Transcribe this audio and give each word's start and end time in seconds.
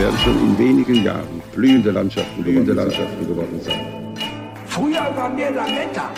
Werden 0.00 0.18
schon 0.18 0.38
in 0.38 0.58
wenigen 0.58 1.04
Jahren 1.04 1.42
blühende 1.52 1.90
Landschaften, 1.90 2.42
blühende 2.42 2.72
Landschaften 2.72 3.26
geworden 3.26 3.60
sein. 3.60 3.80
Früher 4.66 5.14
waren 5.14 5.36
wir 5.36 5.50
Lametta. 5.50 6.10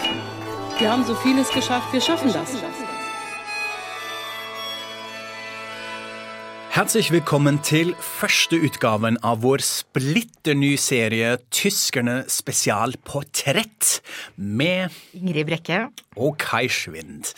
Wir 0.78 0.92
haben 0.92 1.04
so 1.04 1.14
vieles 1.16 1.50
geschafft, 1.50 1.92
wir 1.92 2.00
schaffen 2.00 2.32
das. 2.32 2.54
Herzlich 6.72 7.10
velkommen 7.12 7.58
til 7.60 7.90
første 8.00 8.56
utgaven 8.64 9.18
av 9.28 9.42
vår 9.42 9.60
splitter 9.60 10.56
nye 10.56 10.78
serie 10.80 11.34
Tyskerne 11.52 12.22
spesialportrett 12.32 13.98
med 14.40 14.96
Ingrid 15.12 15.50
Brekke. 15.50 15.82
og 16.16 16.38
Kai 16.40 16.68
Schwind. 16.68 17.30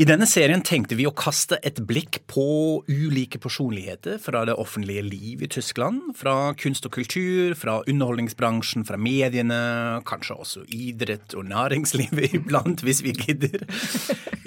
I 0.00 0.06
denne 0.08 0.28
serien 0.28 0.62
tenkte 0.64 0.96
vi 0.96 1.06
å 1.08 1.14
kaste 1.16 1.58
et 1.66 1.80
blikk 1.88 2.20
på 2.30 2.44
ulike 2.88 3.40
personligheter 3.40 4.20
fra 4.22 4.44
det 4.48 4.56
offentlige 4.56 5.02
liv 5.04 5.42
i 5.44 5.50
Tyskland. 5.50 6.14
Fra 6.16 6.52
kunst 6.60 6.86
og 6.88 6.94
kultur, 6.94 7.56
fra 7.58 7.80
underholdningsbransjen, 7.88 8.86
fra 8.88 9.00
mediene, 9.00 9.60
kanskje 10.08 10.38
også 10.38 10.64
idrett 10.68 11.36
og 11.36 11.48
næringslivet 11.50 12.34
iblant, 12.38 12.84
hvis 12.84 13.02
vi 13.04 13.16
gidder. 13.16 13.64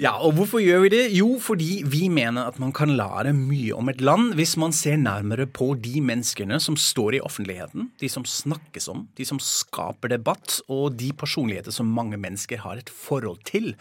Ja, 0.02 0.16
og 0.18 0.32
hvorfor 0.34 0.58
gjør 0.58 0.80
vi 0.82 0.88
det? 0.90 1.02
Jo, 1.14 1.36
fordi 1.38 1.84
vi 1.86 2.08
mener 2.10 2.48
at 2.50 2.56
man 2.58 2.72
kan 2.74 2.90
lære 2.98 3.30
mye 3.36 3.70
om 3.76 3.86
et 3.92 4.00
land 4.02 4.32
hvis 4.34 4.56
man 4.58 4.74
ser 4.74 4.96
nærmere 4.98 5.46
på 5.46 5.68
de 5.78 6.00
menneskene 6.02 6.58
som 6.64 6.74
står 6.74 7.20
i 7.20 7.22
offentligheten, 7.22 7.86
de 8.02 8.10
som 8.10 8.26
snakkes 8.26 8.90
om, 8.90 9.04
de 9.14 9.26
som 9.28 9.38
skaper 9.38 10.10
debatt, 10.10 10.58
og 10.66 10.96
de 10.98 11.12
personligheter 11.14 11.70
som 11.70 11.94
mange 11.94 12.18
mennesker 12.18 12.64
har 12.64 12.82
et 12.82 12.90
forhold 12.90 13.44
til. 13.46 13.76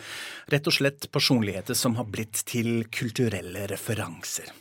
Rett 0.53 0.69
og 0.69 0.77
slett 0.77 1.09
personligheter 1.09 1.73
som 1.73 1.97
har 1.97 2.05
blitt 2.13 2.45
til 2.45 2.83
kulturelle 2.93 3.65
referanser. 3.73 4.53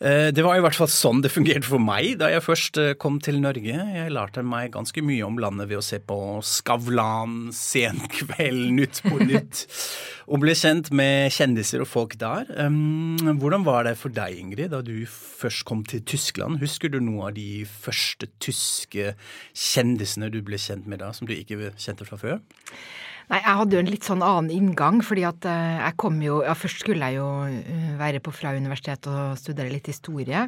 Eh, 0.00 0.28
Det 0.34 0.42
var 0.44 0.58
i 0.58 0.60
hvert 0.64 0.76
fall 0.76 0.90
sånn 0.92 1.22
det 1.24 1.30
fungerte 1.32 1.64
for 1.64 1.80
meg 1.80 2.18
da 2.20 2.28
jeg 2.28 2.44
først 2.44 2.76
eh, 2.82 2.94
kom 3.00 3.16
til 3.24 3.38
Norge. 3.40 3.72
Jeg 3.72 4.12
lærte 4.12 4.42
meg 4.44 4.74
ganske 4.74 5.00
mye 5.04 5.24
om 5.24 5.38
landet 5.40 5.70
ved 5.70 5.80
å 5.80 5.84
se 5.84 5.98
på 6.04 6.18
Skavlan, 6.44 7.48
Senkveld, 7.56 8.66
Nytt 8.76 9.00
på 9.06 9.20
Nytt. 9.30 9.62
Og 10.26 10.42
ble 10.42 10.52
kjent 10.58 10.90
med 10.96 11.30
kjendiser 11.32 11.84
og 11.84 11.88
folk 11.88 12.16
der. 12.20 12.48
Um, 12.58 13.16
Hvordan 13.40 13.64
var 13.64 13.86
det 13.86 13.94
for 14.00 14.12
deg, 14.12 14.36
Ingrid, 14.42 14.72
da 14.74 14.82
du 14.84 15.06
først 15.06 15.64
kom 15.68 15.84
til 15.86 16.02
Tyskland? 16.04 16.58
Husker 16.60 16.90
du 16.92 16.98
noe 17.00 17.30
av 17.30 17.36
de 17.38 17.62
første 17.64 18.28
tyske 18.42 19.14
kjendisene 19.54 20.28
du 20.34 20.40
ble 20.44 20.58
kjent 20.60 20.88
med 20.90 21.00
da, 21.04 21.12
som 21.16 21.30
du 21.30 21.32
ikke 21.36 21.72
kjente 21.78 22.08
fra 22.08 22.18
før? 22.20 22.40
Nei, 23.26 23.40
jeg 23.42 23.58
hadde 23.58 23.74
jo 23.74 23.80
en 23.82 23.88
litt 23.90 24.06
sånn 24.06 24.22
annen 24.22 24.52
inngang, 24.54 25.00
fordi 25.02 25.24
at 25.26 25.46
eh, 25.50 25.80
jeg 25.80 25.96
kom 25.98 26.20
jo 26.22 26.36
Ja, 26.46 26.52
først 26.54 26.84
skulle 26.84 27.08
jeg 27.08 27.18
jo 27.18 27.26
eh, 27.48 27.88
være 27.98 28.20
på 28.22 28.30
Fra 28.36 28.52
universitet 28.54 29.08
og 29.10 29.34
studere 29.40 29.72
litt 29.72 29.88
historie. 29.90 30.44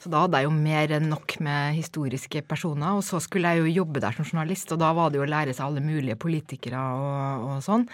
Så 0.00 0.08
da 0.12 0.22
hadde 0.24 0.40
jeg 0.40 0.48
jo 0.48 0.54
mer 0.56 0.94
enn 0.96 1.10
nok 1.10 1.36
med 1.44 1.74
historiske 1.76 2.40
personer. 2.48 2.96
Og 2.96 3.04
så 3.04 3.20
skulle 3.20 3.52
jeg 3.52 3.64
jo 3.64 3.82
jobbe 3.82 4.00
der 4.00 4.16
som 4.16 4.24
journalist, 4.24 4.72
og 4.72 4.80
da 4.80 4.92
var 4.96 5.12
det 5.12 5.20
jo 5.20 5.26
å 5.26 5.28
lære 5.28 5.52
seg 5.52 5.66
alle 5.66 5.82
mulige 5.84 6.16
politikere 6.20 6.80
og, 6.96 7.44
og 7.50 7.58
sånn. 7.66 7.84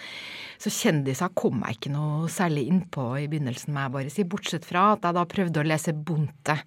Så 0.61 0.71
kjendiser 0.77 1.33
kom 1.35 1.65
jeg 1.65 1.79
ikke 1.79 1.93
noe 1.95 2.31
særlig 2.31 2.67
innpå 2.71 3.09
i 3.23 3.27
begynnelsen, 3.33 3.75
må 3.75 3.87
jeg 3.87 3.95
bare 3.97 4.15
si. 4.15 4.27
Bortsett 4.31 4.69
fra 4.69 4.93
at 4.95 5.09
jeg 5.09 5.17
da 5.17 5.27
prøvde 5.35 5.65
å 5.65 5.67
lese 5.67 5.97
Bonte. 5.97 6.59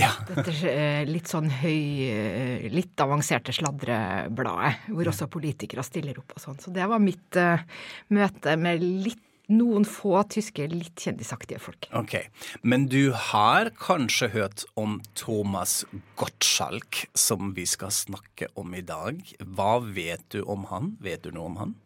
Ja. 0.00 0.12
Dette 0.30 0.54
eh, 0.70 1.02
litt 1.08 1.28
sånn 1.28 1.50
høy, 1.52 2.70
litt 2.72 3.04
avanserte 3.04 3.52
sladrebladet, 3.52 4.88
hvor 4.94 5.12
også 5.12 5.28
politikere 5.28 5.84
stiller 5.84 6.22
opp 6.22 6.38
og 6.38 6.44
sånn. 6.46 6.60
Så 6.62 6.72
det 6.72 6.88
var 6.88 7.02
mitt 7.10 7.40
uh, 7.40 7.66
møte 8.14 8.56
med 8.60 8.86
litt 8.86 9.26
noen 9.50 9.84
få 9.88 10.20
tyske, 10.30 10.66
litt 10.70 11.02
kjendisaktige 11.02 11.60
folk. 11.62 11.88
Ok, 11.96 12.30
Men 12.62 12.86
du 12.90 13.10
har 13.10 13.72
kanskje 13.80 14.30
hørt 14.34 14.64
om 14.78 15.00
Thomas 15.18 15.84
Gottschalk, 16.20 17.06
som 17.14 17.52
vi 17.56 17.66
skal 17.66 17.90
snakke 17.94 18.50
om 18.54 18.74
i 18.74 18.84
dag. 18.86 19.20
Hva 19.42 19.78
vet 19.82 20.22
du 20.30 20.42
om 20.42 20.68
han? 20.70 20.96
Vet 21.02 21.26
du 21.26 21.34
noe 21.34 21.50
om 21.50 21.60
han? 21.60 21.78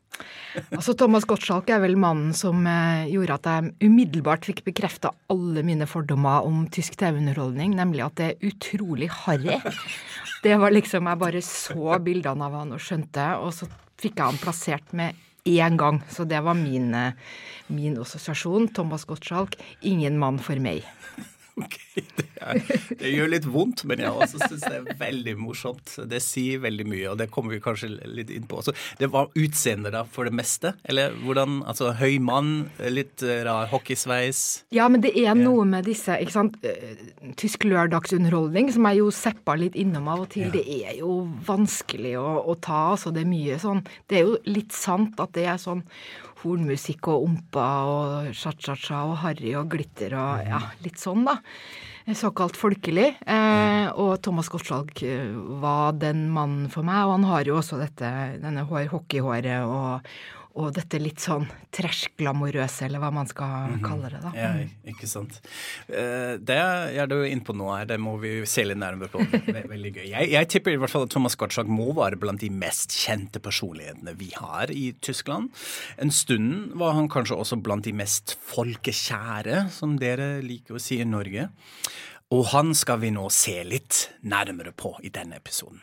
Altså, 0.71 0.95
Thomas 0.95 1.25
Gottschalk 1.27 1.73
er 1.75 1.81
vel 1.83 1.97
mannen 1.99 2.35
som 2.39 2.61
eh, 2.71 3.09
gjorde 3.11 3.39
at 3.41 3.49
jeg 3.51 3.89
umiddelbart 3.89 4.47
fikk 4.47 4.63
bekrefta 4.69 5.11
alle 5.33 5.65
mine 5.67 5.89
fordommer 5.91 6.47
om 6.47 6.69
tysk 6.71 6.95
TV-underholdning, 7.01 7.75
nemlig 7.75 8.05
at 8.05 8.21
det 8.21 8.29
er 8.29 8.53
utrolig 8.53 9.11
harry. 9.25 9.59
Det 10.45 10.59
var 10.61 10.75
liksom 10.75 11.07
Jeg 11.09 11.17
bare 11.23 11.41
så 11.41 11.95
bildene 12.05 12.45
av 12.45 12.53
han 12.59 12.75
og 12.77 12.83
skjønte, 12.85 13.23
og 13.41 13.55
så 13.57 13.65
fikk 14.05 14.21
jeg 14.21 14.33
han 14.33 14.43
plassert 14.43 14.93
med 14.97 15.17
én 15.49 15.79
gang. 15.81 16.01
Så 16.13 16.25
det 16.29 16.41
var 16.45 16.57
min, 16.59 16.95
eh, 16.95 17.13
min 17.67 17.99
assosiasjon. 18.01 18.69
Thomas 18.75 19.05
Gottschalk, 19.05 19.57
ingen 19.83 20.19
mann 20.19 20.39
for 20.39 20.57
meg. 20.61 20.85
Ok, 21.65 21.77
det, 21.95 22.25
er, 22.43 22.59
det 22.99 23.11
gjør 23.13 23.29
litt 23.31 23.45
vondt, 23.47 23.85
men 23.87 24.01
jeg 24.03 24.11
også 24.11 24.41
syns 24.43 24.65
det 24.65 24.73
er 24.75 24.97
veldig 24.99 25.35
morsomt. 25.39 25.93
Det 26.11 26.19
sier 26.23 26.59
veldig 26.65 26.87
mye, 26.91 27.05
og 27.13 27.21
det 27.21 27.29
kommer 27.31 27.55
vi 27.55 27.61
kanskje 27.63 27.93
litt 28.11 28.33
inn 28.35 28.49
på. 28.51 28.59
Så 28.67 28.75
det 28.99 29.09
var 29.13 29.31
utseendet 29.39 29.95
da, 29.95 30.03
for 30.03 30.27
det 30.27 30.35
meste? 30.35 30.75
Eller 30.83 31.15
hvordan 31.23 31.63
Altså 31.65 31.93
høy 31.97 32.19
mann, 32.23 32.67
litt 32.91 33.23
eh, 33.23 33.45
rar 33.47 33.69
hockeysveis? 33.71 34.65
Ja, 34.75 34.89
men 34.91 35.05
det 35.05 35.15
er 35.21 35.37
noe 35.39 35.65
med 35.69 35.87
disse 35.89 36.17
ikke 36.21 36.35
sant, 36.35 36.59
eh, 36.67 36.99
Tysk 37.39 37.65
lørdagsunderholdning, 37.69 38.73
som 38.75 38.91
jeg 38.91 39.01
jo 39.01 39.09
seppa 39.15 39.57
litt 39.59 39.79
innom 39.79 40.11
av 40.11 40.27
og 40.27 40.33
til. 40.35 40.51
Det 40.55 40.65
er 40.67 40.99
jo 40.99 41.23
vanskelig 41.47 42.17
å, 42.21 42.29
å 42.51 42.59
ta, 42.59 42.83
altså. 42.97 43.15
Det 43.15 43.23
er 43.23 43.31
mye 43.31 43.59
sånn 43.63 43.85
Det 44.11 44.19
er 44.19 44.27
jo 44.27 44.37
litt 44.51 44.75
sant 44.75 45.21
at 45.23 45.35
det 45.39 45.47
er 45.55 45.61
sånn 45.63 45.85
hornmusikk 46.45 47.09
og 47.13 47.27
ompa 47.29 47.67
og 47.89 48.31
cha-cha-cha 48.37 49.03
og 49.09 49.19
harry 49.25 49.55
og 49.59 49.73
glitter 49.73 50.15
og 50.19 50.47
ja, 50.47 50.61
litt 50.85 51.01
sånn, 51.01 51.27
da. 51.27 51.41
Såkalt 52.05 52.59
folkelig. 52.61 53.15
Eh, 53.25 53.87
og 53.97 54.19
Thomas 54.23 54.51
Gottschalk 54.53 55.01
eh, 55.09 55.31
var 55.63 55.97
den 55.97 56.27
mannen 56.35 56.69
for 56.73 56.85
meg, 56.85 57.07
og 57.07 57.15
han 57.17 57.25
har 57.31 57.49
jo 57.49 57.57
også 57.63 57.81
dette, 57.81 58.11
denne 58.43 58.67
hår, 58.69 58.91
hockeyhåret 58.93 59.65
og, 59.65 60.05
og 60.55 60.69
dette 60.77 61.01
litt 61.03 61.19
sånn 61.19 61.49
trash-glamorøse, 61.75 62.85
eller 62.87 63.01
hva 63.03 63.09
man 63.15 63.27
skal 63.27 63.73
kalle 63.83 64.11
det, 64.13 64.21
da. 64.23 64.31
Ja, 64.39 64.51
ikke 64.87 65.09
sant. 65.11 65.41
Eh, 65.89 66.37
Det 66.39 66.55
er 66.59 67.09
du 67.11 67.17
inne 67.27 67.43
på 67.43 67.57
nå 67.59 67.67
her, 67.73 67.89
det 67.91 67.99
må 67.99 68.15
vi 68.23 68.37
se 68.47 68.63
litt 68.63 68.79
nærmere 68.79 69.11
på. 69.11 69.25
Veldig 69.51 69.93
gøy. 69.97 70.05
Jeg, 70.13 70.31
jeg 70.31 70.51
tipper 70.55 70.77
i 70.77 70.79
hvert 70.79 70.93
fall 70.93 71.09
at 71.09 71.15
Thomas 71.15 71.35
Gottschalk 71.41 71.67
må 71.71 71.89
være 71.99 72.21
blant 72.23 72.45
de 72.45 72.53
mest 72.55 72.95
kjente 72.95 73.43
personlighetene 73.43 74.15
vi 74.21 74.31
har 74.39 74.71
i 74.71 74.93
Tyskland. 75.03 75.51
En 75.99 76.15
stund 76.15 76.71
var 76.79 76.95
han 77.01 77.11
kanskje 77.11 77.39
også 77.41 77.59
blant 77.65 77.89
de 77.89 77.93
mest 77.97 78.37
folkekjære, 78.55 79.65
som 79.75 79.99
dere 79.99 80.37
liker 80.45 80.79
å 80.79 80.83
si 80.83 81.01
i 81.03 81.09
Norge. 81.09 81.49
Og 82.35 82.47
han 82.55 82.71
skal 82.79 83.03
vi 83.03 83.11
nå 83.15 83.27
se 83.35 83.59
litt 83.67 84.05
nærmere 84.23 84.73
på 84.75 84.95
i 85.03 85.11
denne 85.15 85.43
episoden. 85.43 85.83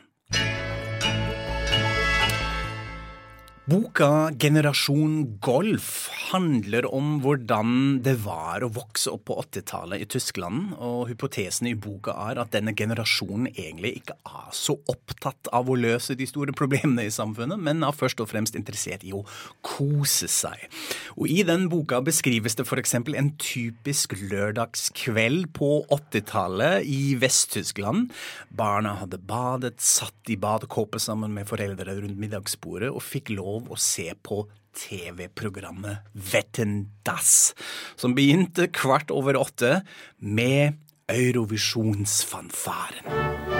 Boka 3.69 4.31
'Generasjon 4.33 5.37
Golf' 5.37 6.09
handler 6.31 6.87
om 6.89 7.19
hvordan 7.21 7.99
det 8.01 8.15
var 8.23 8.63
å 8.65 8.71
vokse 8.73 9.11
opp 9.13 9.27
på 9.29 9.35
80-tallet 9.37 10.01
i 10.01 10.07
Tyskland, 10.09 10.71
og 10.81 11.11
hypotesen 11.11 11.69
i 11.69 11.75
boka 11.77 12.15
er 12.31 12.39
at 12.41 12.49
denne 12.55 12.73
generasjonen 12.73 13.51
egentlig 13.51 13.91
ikke 13.99 14.15
er 14.25 14.47
så 14.57 14.73
opptatt 14.89 15.51
av 15.53 15.69
å 15.69 15.77
løse 15.77 16.17
de 16.17 16.25
store 16.25 16.55
problemene 16.57 17.05
i 17.05 17.13
samfunnet, 17.13 17.61
men 17.61 17.85
er 17.85 17.93
først 17.93 18.23
og 18.25 18.31
fremst 18.31 18.57
interessert 18.57 19.05
i 19.05 19.13
å 19.13 19.21
kose 19.61 20.25
seg. 20.25 20.65
Og 21.13 21.29
i 21.29 21.45
den 21.45 21.69
boka 21.69 22.01
beskrives 22.01 22.57
det 22.57 22.65
f.eks. 22.65 22.97
en 22.97 23.31
typisk 23.37 24.17
lørdagskveld 24.17 25.51
på 25.53 25.71
80-tallet 25.85 26.89
i 26.89 27.13
Vest-Tyskland. 27.21 28.09
Barna 28.49 28.97
hadde 29.03 29.21
badet, 29.21 29.77
satt 29.85 30.33
i 30.33 30.39
badekåpe 30.41 30.97
sammen 30.97 31.37
med 31.37 31.45
foreldre 31.45 31.99
rundt 32.01 32.17
middagsbordet 32.17 32.89
og 32.89 33.05
fikk 33.05 33.35
lov 33.37 33.50
å 33.59 33.77
se 33.79 34.13
på 34.23 34.45
TV-programmet 34.77 35.97
Vetten 36.15 36.91
Das, 37.03 37.53
som 37.99 38.15
begynte 38.15 38.67
kvart 38.71 39.11
over 39.11 39.35
åtte 39.39 39.81
med 40.17 40.73
Eurovisjonsfanfaren. 41.11 43.50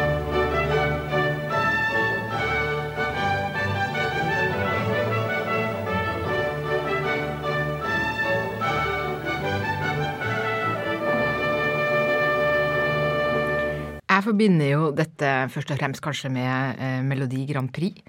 Jeg 14.21 14.27
forbinder 14.27 14.67
jo 14.69 14.81
dette 14.93 15.29
først 15.49 15.71
og 15.73 15.79
fremst 15.79 16.01
kanskje 16.05 16.29
med 16.29 16.77
eh, 16.77 16.99
Melodi 17.01 17.39
Grand 17.49 17.71
Prix. 17.73 18.03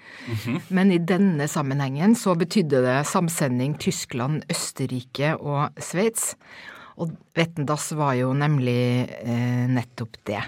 Men 0.69 0.93
i 0.93 0.99
denne 1.01 1.47
sammenhengen 1.49 2.13
så 2.21 2.35
betydde 2.37 2.83
det 2.85 2.99
samsending 3.09 3.79
Tyskland, 3.81 4.43
Østerrike 4.53 5.31
og 5.41 5.81
Sveits. 5.81 6.35
Og 7.01 7.15
Vettendass 7.33 7.95
var 7.97 8.19
jo 8.19 8.35
nemlig 8.37 9.09
eh, 9.25 9.65
nettopp 9.73 10.21
det. 10.29 10.43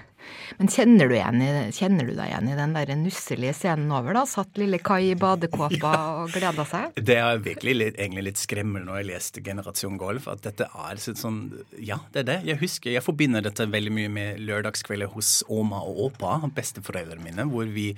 Men 0.58 0.70
kjenner 0.70 1.10
du, 1.10 1.14
igjen 1.16 1.72
kjenner 1.74 2.08
du 2.08 2.14
deg 2.14 2.30
igjen 2.30 2.50
i 2.52 2.56
den 2.58 2.74
der 2.76 2.92
nusselige 2.98 3.54
scenen 3.56 3.92
over, 3.94 4.14
da? 4.16 4.24
Satt 4.28 4.60
lille 4.60 4.78
Kai 4.84 5.10
i 5.10 5.16
badekåpa 5.18 5.92
og 6.22 6.34
gleda 6.34 6.66
seg? 6.68 7.00
Det 7.00 7.18
er 7.20 7.42
virkelig 7.44 7.76
litt, 7.80 7.98
egentlig 7.98 8.26
litt 8.30 8.42
skremmende 8.42 8.88
når 8.88 9.00
jeg 9.00 9.10
leste 9.10 9.44
Generasjon 9.44 9.98
Golf, 10.00 10.28
at 10.30 10.44
dette 10.46 10.68
er 10.68 11.02
sånn 11.04 11.42
Ja, 11.78 12.00
det 12.14 12.24
er 12.24 12.30
det. 12.30 12.38
Jeg 12.50 12.62
husker, 12.62 12.92
jeg 12.94 13.04
forbinder 13.04 13.44
dette 13.44 13.66
veldig 13.70 13.94
mye 13.94 14.12
med 14.12 14.44
lørdagskvelder 14.44 15.12
hos 15.14 15.36
Oma 15.52 15.82
og 15.84 16.08
Åpa, 16.08 16.38
besteforeldrene 16.54 17.24
mine, 17.24 17.48
hvor 17.50 17.68
vi 17.70 17.92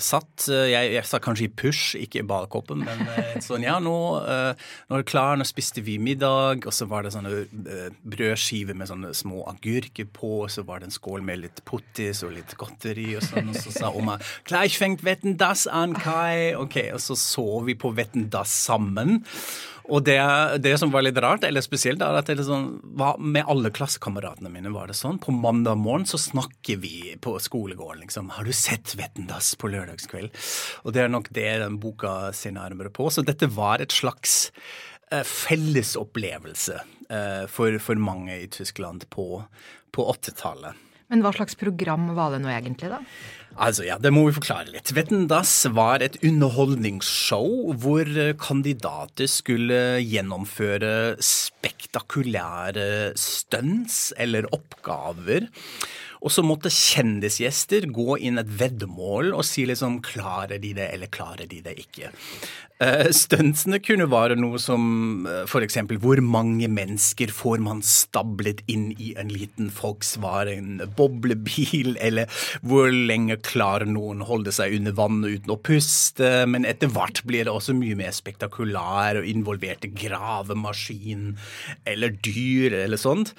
satt 0.00 0.46
eh, 0.48 0.70
jeg, 0.72 0.92
jeg 0.94 1.04
sa 1.04 1.18
kanskje 1.22 1.48
i 1.48 1.50
push, 1.52 1.96
ikke 1.98 2.22
i 2.22 2.26
badekåpen, 2.28 2.84
men 2.86 3.02
eh, 3.12 3.34
sånn 3.44 3.66
Ja, 3.66 3.76
nå, 3.82 3.96
eh, 4.22 4.68
nå 4.88 4.96
er 4.96 5.02
det 5.02 5.10
klar, 5.10 5.36
nå 5.36 5.44
spiste 5.48 5.84
vi 5.84 5.98
middag, 6.00 6.64
og 6.64 6.74
så 6.74 6.88
var 6.88 7.04
det 7.04 7.12
sånne 7.12 7.34
eh, 7.44 7.90
brødskiver 8.00 8.78
med 8.78 8.88
sånne 8.90 9.12
små 9.16 9.44
agurker 9.50 10.08
på, 10.08 10.32
og 10.46 10.52
så 10.54 10.64
var 10.68 10.80
det 10.80 10.88
en 10.88 10.96
skål 10.96 11.26
med 11.26 11.42
litt 11.44 11.62
pottis 11.68 12.24
og 12.24 12.32
litt 12.38 12.56
godteri 12.60 13.10
og 13.18 13.26
sånn, 13.26 13.52
og 13.52 13.60
så 13.60 13.74
sa 13.74 13.92
Oma 13.92 14.18
'Gleich 14.48 14.78
fängt 14.78 15.04
Wetten 15.04 15.36
das 15.36 15.66
an, 15.66 15.94
Kai'. 15.94 16.56
Ok, 16.56 16.78
Og 16.94 17.00
så 17.00 17.16
så 17.16 17.60
vi 17.64 17.74
på 17.74 17.92
Wetten 17.96 18.30
sammen. 18.44 19.24
Og 19.88 20.04
det, 20.04 20.18
det 20.60 20.74
som 20.80 20.90
var 20.92 21.04
litt 21.04 21.18
rart, 21.22 21.44
eller 21.48 21.64
spesielt, 21.64 22.02
er 22.04 22.18
at 22.20 22.30
sånn, 22.44 22.66
med 23.24 23.48
alle 23.48 23.70
klassekameratene 23.72 24.50
mine 24.52 24.72
var 24.74 24.90
det 24.90 24.98
sånn. 24.98 25.20
På 25.22 25.32
mandag 25.32 25.80
morgen 25.80 26.04
så 26.08 26.20
snakker 26.20 26.80
vi 26.82 27.14
på 27.24 27.34
skolegården 27.40 28.04
liksom 28.04 28.28
'Har 28.30 28.44
du 28.44 28.52
sett 28.52 28.94
Vettendass 28.98 29.54
på 29.56 29.70
lørdagskveld?' 29.72 30.30
Og 30.84 30.92
det 30.92 31.02
er 31.02 31.08
nok 31.08 31.32
det 31.32 31.58
den 31.64 31.80
boka 31.80 32.32
ser 32.32 32.52
nærmere 32.52 32.92
på. 32.92 33.08
Så 33.08 33.24
dette 33.24 33.48
var 33.48 33.80
et 33.80 33.92
slags 33.92 34.50
eh, 35.10 35.24
fellesopplevelse 35.24 36.80
eh, 37.08 37.46
for, 37.46 37.78
for 37.78 37.94
mange 37.94 38.36
i 38.42 38.46
Tyskland 38.46 39.08
på, 39.08 39.44
på 39.92 40.04
80-tallet. 40.12 40.87
Men 41.08 41.24
hva 41.24 41.32
slags 41.32 41.56
program 41.56 42.10
var 42.16 42.34
det 42.34 42.42
nå 42.44 42.50
egentlig, 42.52 42.90
da? 42.92 43.00
Altså, 43.58 43.82
ja, 43.88 43.96
Det 43.98 44.12
må 44.14 44.26
vi 44.28 44.36
forklare 44.36 44.70
litt. 44.70 44.92
Wetten 44.94 45.26
das 45.30 45.50
var 45.74 46.04
et 46.04 46.18
underholdningsshow 46.22 47.72
hvor 47.82 48.06
eh, 48.06 48.34
kandidater 48.38 49.26
skulle 49.30 49.98
gjennomføre 50.04 51.16
spektakulære 51.18 53.16
stunts 53.18 54.12
eller 54.20 54.46
oppgaver. 54.54 55.48
Og 56.22 56.32
så 56.34 56.44
måtte 56.46 56.72
kjendisgjester 56.72 57.88
gå 57.94 58.18
inn 58.26 58.40
et 58.40 58.50
veddemål 58.60 59.34
og 59.34 59.44
si 59.46 59.66
liksom 59.68 60.00
klarer 60.04 60.58
de 60.62 60.74
det, 60.78 60.90
eller 60.94 61.10
klarer 61.12 61.46
de 61.50 61.60
det 61.64 61.76
ikke. 61.84 62.12
Uh, 62.78 63.08
Stuntsene 63.10 63.80
kunne 63.82 64.06
være 64.06 64.36
noe 64.38 64.58
som 64.62 64.82
uh, 65.26 65.40
f.eks. 65.48 65.80
hvor 65.98 66.20
mange 66.22 66.68
mennesker 66.70 67.32
får 67.34 67.58
man 67.64 67.80
stablet 67.82 68.62
inn 68.70 68.92
i 69.02 69.10
en 69.18 69.32
liten 69.34 69.72
Volkswagen 69.74 70.84
boblebil, 70.98 71.96
eller 72.06 72.30
hvor 72.62 72.94
lenge 72.94 73.40
klarer 73.42 73.90
noen 73.90 74.22
holde 74.28 74.54
seg 74.54 74.76
under 74.78 74.94
vannet 74.94 75.40
uten 75.40 75.54
å 75.54 75.58
puste. 75.58 76.30
Men 76.46 76.68
etter 76.68 76.92
hvert 76.94 77.24
blir 77.26 77.48
det 77.48 77.54
også 77.54 77.74
mye 77.74 77.98
mer 77.98 78.14
spektakulær 78.14 79.18
og 79.18 79.26
involverte 79.26 79.90
gravemaskin 79.90 81.32
eller 81.82 82.14
dyr 82.22 82.78
eller 82.84 83.00
sånt. 83.00 83.34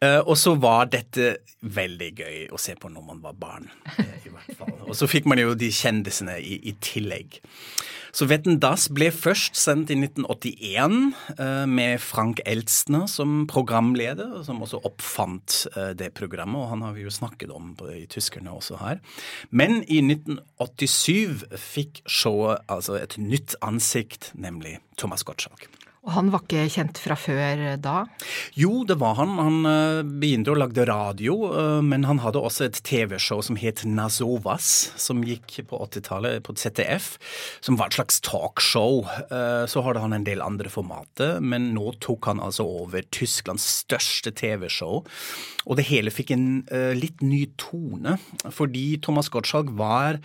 Uh, 0.00 0.22
og 0.24 0.36
så 0.40 0.54
var 0.56 0.88
dette 0.88 1.34
veldig 1.60 2.06
gøy 2.16 2.36
å 2.48 2.58
se 2.60 2.72
på 2.80 2.88
når 2.88 3.02
man 3.04 3.18
var 3.20 3.34
barn. 3.36 3.66
i 4.24 4.32
hvert 4.32 4.54
fall. 4.56 4.72
Og 4.88 4.96
så 4.96 5.08
fikk 5.10 5.26
man 5.28 5.40
jo 5.40 5.52
de 5.58 5.68
kjendisene 5.68 6.38
i, 6.40 6.56
i 6.70 6.72
tillegg. 6.80 7.36
Så 8.16 8.26
Wetten 8.26 8.56
das 8.58 8.88
ble 8.90 9.10
først 9.14 9.54
sendt 9.60 9.92
i 9.92 9.98
1981 10.00 10.96
uh, 11.36 11.66
med 11.68 12.00
Frank 12.00 12.40
Elstner 12.48 13.04
som 13.12 13.44
programleder, 13.50 14.40
som 14.46 14.64
også 14.64 14.80
oppfant 14.88 15.60
det 16.00 16.10
programmet, 16.16 16.58
og 16.62 16.72
han 16.72 16.86
har 16.86 16.96
vi 16.96 17.04
jo 17.04 17.12
snakket 17.12 17.52
om 17.52 17.74
i 17.92 18.06
tyskerne 18.10 18.56
også 18.56 18.80
her. 18.80 19.04
Men 19.52 19.82
i 19.84 20.00
1987 20.00 21.44
fikk 21.60 22.02
showet 22.08 22.64
altså 22.72 22.96
et 23.02 23.20
nytt 23.20 23.58
ansikt, 23.60 24.32
nemlig 24.32 24.78
Thomas 24.96 25.28
Gottschalk. 25.28 25.68
Og 26.00 26.14
han 26.14 26.30
var 26.32 26.40
ikke 26.46 26.62
kjent 26.72 26.96
fra 26.96 27.12
før 27.18 27.62
da? 27.82 28.06
Jo, 28.56 28.86
det 28.88 28.96
var 29.02 29.18
han. 29.18 29.34
Han 29.36 29.58
uh, 29.68 30.00
begynte 30.00 30.54
å 30.54 30.56
lage 30.56 30.86
radio, 30.88 31.34
uh, 31.52 31.80
men 31.84 32.06
han 32.08 32.22
hadde 32.24 32.40
også 32.40 32.64
et 32.70 32.78
TV-show 32.88 33.42
som 33.44 33.58
het 33.60 33.82
Nazovas, 33.84 34.70
som 34.96 35.20
gikk 35.26 35.58
på 35.68 35.80
80-tallet 35.84 36.40
på 36.46 36.56
ZDF, 36.56 37.10
som 37.60 37.76
var 37.76 37.92
et 37.92 37.98
slags 37.98 38.22
talkshow. 38.24 39.04
Uh, 39.28 39.68
så 39.68 39.84
hadde 39.84 40.00
han 40.00 40.16
en 40.16 40.24
del 40.24 40.40
andre 40.44 40.72
formater, 40.72 41.36
men 41.44 41.74
nå 41.76 41.92
tok 42.00 42.30
han 42.32 42.40
altså 42.40 42.64
over 42.64 43.04
Tysklands 43.12 43.68
største 43.82 44.32
TV-show. 44.40 45.04
Og 45.68 45.76
det 45.76 45.90
hele 45.90 46.12
fikk 46.14 46.32
en 46.32 46.48
litt 46.96 47.20
ny 47.20 47.44
tone, 47.60 48.16
fordi 48.48 48.94
Thomas 49.04 49.28
Gottschalk 49.28 49.68
var 49.76 50.16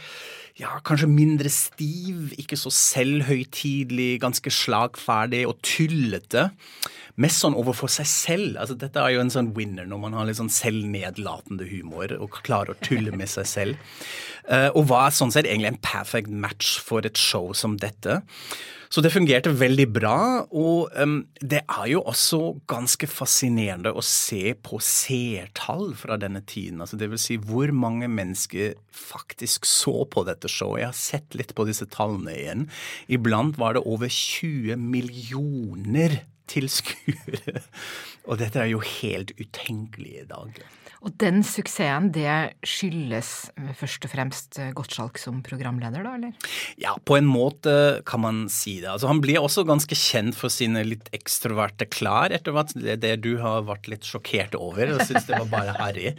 ja, 0.55 0.77
kanskje 0.87 1.09
mindre 1.11 1.49
stiv, 1.51 2.29
ikke 2.39 2.55
så 2.55 2.71
selvhøytidelig, 2.71 4.21
ganske 4.23 4.51
slagferdig 4.53 5.43
og 5.49 5.57
tullete. 5.65 6.47
Mest 7.19 7.43
sånn 7.43 7.57
overfor 7.59 7.91
seg 7.91 8.07
selv. 8.07 8.55
Altså, 8.59 8.77
dette 8.79 8.99
er 8.99 9.15
jo 9.15 9.23
en 9.23 9.31
sånn 9.31 9.51
winner 9.55 9.87
når 9.87 9.99
man 9.99 10.15
har 10.15 10.27
litt 10.27 10.39
sånn 10.39 10.51
selvnedlatende 10.51 11.67
humor 11.67 12.11
og 12.19 12.39
klarer 12.43 12.71
å 12.71 12.79
tulle 12.83 13.11
med 13.15 13.31
seg 13.31 13.47
selv. 13.51 13.91
Uh, 14.45 14.69
og 14.77 14.87
var 14.91 15.13
sånn 15.15 15.33
sett 15.33 15.47
egentlig 15.49 15.73
en 15.73 15.83
perfect 15.83 16.29
match 16.29 16.77
for 16.85 17.05
et 17.07 17.17
show 17.17 17.49
som 17.57 17.79
dette. 17.81 18.21
Så 18.93 19.01
det 19.01 19.09
fungerte 19.11 19.51
veldig 19.57 19.85
bra, 19.91 20.19
og 20.55 20.93
um, 20.95 21.15
det 21.41 21.63
er 21.63 21.87
jo 21.89 22.03
også 22.05 22.39
ganske 22.69 23.09
fascinerende 23.09 23.91
å 23.91 24.03
se 24.05 24.53
på 24.55 24.77
seertall 24.83 25.89
fra 25.97 26.19
denne 26.21 26.43
tiden. 26.47 26.79
Altså 26.83 26.99
det 27.01 27.09
vil 27.11 27.19
si 27.19 27.39
hvor 27.41 27.73
mange 27.75 28.07
mennesker 28.07 28.77
faktisk 28.95 29.67
så 29.67 30.05
på 30.07 30.23
dette 30.29 30.51
showet. 30.51 30.83
Jeg 30.83 30.91
har 30.91 31.01
sett 31.01 31.35
litt 31.35 31.51
på 31.57 31.65
disse 31.67 31.89
tallene 31.91 32.37
igjen. 32.37 32.69
Iblant 33.11 33.59
var 33.59 33.75
det 33.75 33.83
over 33.89 34.11
20 34.11 34.79
millioner 34.79 36.21
tilskuere. 36.51 37.65
Og 38.29 38.39
dette 38.39 38.61
er 38.61 38.71
jo 38.71 38.83
helt 39.01 39.35
utenkelig 39.41 40.21
i 40.21 40.27
dag. 40.29 40.63
Og 41.05 41.13
den 41.21 41.43
suksessen, 41.45 42.09
det 42.15 42.55
skyldes 42.65 43.31
først 43.77 44.07
og 44.07 44.11
fremst 44.11 44.57
Gottschalk 44.77 45.19
som 45.21 45.43
programleder, 45.45 46.01
da, 46.01 46.15
eller? 46.17 46.53
Ja, 46.81 46.95
på 46.97 47.19
en 47.19 47.27
måte 47.29 48.01
kan 48.09 48.23
man 48.23 48.39
si 48.49 48.79
det. 48.79 48.89
Altså, 48.89 49.09
han 49.11 49.21
blir 49.21 49.37
også 49.41 49.67
ganske 49.69 49.97
kjent 49.99 50.37
for 50.37 50.53
sine 50.53 50.81
litt 50.87 51.11
ekstroverte 51.15 51.85
klær 51.93 52.33
etter 52.33 52.55
hvert. 52.55 52.73
Det, 52.73 52.97
det 53.03 53.13
du 53.21 53.35
har 53.43 53.67
vært 53.69 53.89
litt 53.91 54.07
sjokkert 54.07 54.57
over 54.57 54.95
og 54.95 55.03
syns 55.05 55.29
det 55.29 55.37
var 55.43 55.51
bare 55.51 55.77
harry. 55.77 56.15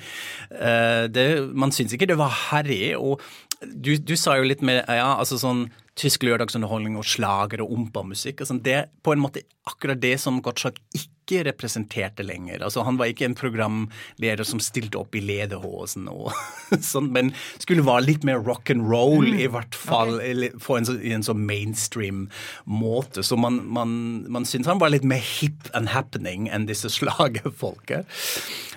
Uh, 0.55 1.51
man 1.51 1.75
syns 1.75 1.97
ikke 1.97 2.11
det 2.13 2.21
var 2.21 2.31
harry. 2.47 2.95
Og 2.95 3.19
du, 3.67 3.97
du 3.99 4.15
sa 4.15 4.37
jo 4.39 4.47
litt 4.47 4.63
mer 4.67 4.85
ja, 4.87 5.17
altså 5.17 5.41
sånn 5.41 5.67
tysk 5.97 6.27
lørdagsunderholdning 6.29 6.99
og 7.01 7.09
slager 7.09 7.65
og 7.65 7.75
ompa-musikk. 7.75 8.45
Altså, 8.45 8.59
det 8.63 8.79
er 8.85 8.89
på 9.03 9.17
en 9.17 9.23
måte 9.25 9.43
akkurat 9.67 9.99
det 9.99 10.15
som 10.23 10.39
Gottschalk 10.45 10.79
ikke 10.95 11.16
representerte 11.47 12.23
lenger. 12.23 12.63
Altså, 12.63 12.83
han 12.87 12.99
var 12.99 13.11
ikke 13.11 13.27
en 13.27 13.37
programleder 13.39 14.47
som 14.47 14.61
stilte 14.63 15.01
opp 15.01 15.17
i 15.19 15.23
lederhosen 15.25 16.09
og 16.13 16.31
sånn, 16.93 17.11
men 17.15 17.33
skulle 17.63 17.85
være 17.87 18.07
litt 18.07 18.27
mer 18.27 18.43
rock 18.47 18.71
and 18.71 18.87
roll, 18.89 19.27
mm. 19.27 19.41
i 19.43 19.49
hvert 19.51 19.75
fall 19.79 20.17
okay. 20.21 20.51
en, 20.79 20.91
i 21.01 21.15
en 21.17 21.27
sånn 21.27 21.43
mainstream 21.47 22.27
måte. 22.65 23.25
Så 23.27 23.39
man, 23.41 23.63
man, 23.67 23.91
man 24.33 24.47
syntes 24.49 24.71
han 24.71 24.83
var 24.83 24.95
litt 24.95 25.07
mer 25.07 25.23
hip 25.23 25.71
and 25.77 25.91
happening 25.93 26.51
enn 26.53 26.69
disse 26.71 26.91
slagerfolket. 26.99 28.07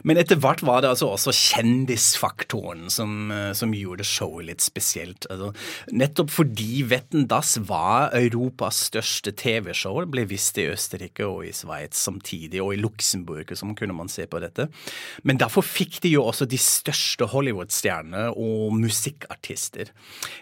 Men 0.07 0.19
etter 0.21 0.39
hvert 0.39 0.63
var 0.63 0.81
det 0.81 0.93
altså 0.93 1.09
også 1.11 1.33
kjendisfaktoren 1.35 2.87
som, 2.93 3.33
som 3.57 3.73
gjorde 3.75 4.05
showet 4.07 4.47
litt 4.47 4.63
spesielt. 4.63 5.27
Altså, 5.29 5.51
nettopp 5.91 6.31
fordi 6.31 6.85
Wetten 6.87 7.27
Das 7.29 7.57
var 7.67 8.15
Europas 8.17 8.79
største 8.89 9.33
TV-show, 9.35 9.99
ble 10.09 10.23
vist 10.29 10.57
i 10.61 10.69
Østerrike 10.71 11.27
og 11.27 11.43
i 11.49 11.53
Sveits 11.55 11.99
samtidig, 12.07 12.38
og 12.63 12.73
i 12.73 12.79
Luxembourg 12.79 13.51
så 13.57 13.67
kunne 13.77 13.95
man 13.97 14.11
se 14.11 14.25
på 14.29 14.41
dette. 14.41 14.67
Men 15.27 15.39
derfor 15.41 15.65
fikk 15.65 15.99
de 16.05 16.13
jo 16.15 16.25
også 16.29 16.47
de 16.49 16.59
største 16.61 17.27
Hollywood-stjernene 17.29 18.29
og 18.33 18.75
musikkartister. 18.79 19.91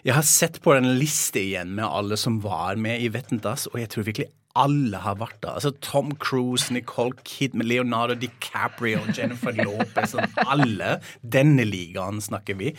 Jeg 0.05 0.17
har 0.17 0.27
sett 0.27 0.61
på 0.63 0.75
en 0.75 0.93
liste 0.99 1.41
igjen 1.41 1.73
med 1.77 1.87
alle 1.87 2.17
som 2.19 2.41
var 2.43 2.77
med 2.79 3.01
i 3.01 3.11
Wetten 3.13 3.41
og 3.47 3.77
jeg 3.77 3.89
tror 3.93 4.05
virkelig 4.07 4.31
alle 4.57 4.97
har 5.03 5.19
vært 5.19 5.37
der. 5.43 5.57
Altså 5.59 5.71
Tom 5.85 6.15
Cruise, 6.17 6.73
Nicole 6.73 7.13
Kidman, 7.23 7.67
Leonardo 7.67 8.15
DiCaprio, 8.17 9.03
Jennifer 9.13 9.53
Lopez 9.53 10.15
Alle. 10.47 10.97
Denne 11.21 11.65
ligaen 11.67 12.21
snakker 12.23 12.57
vi. 12.57 12.73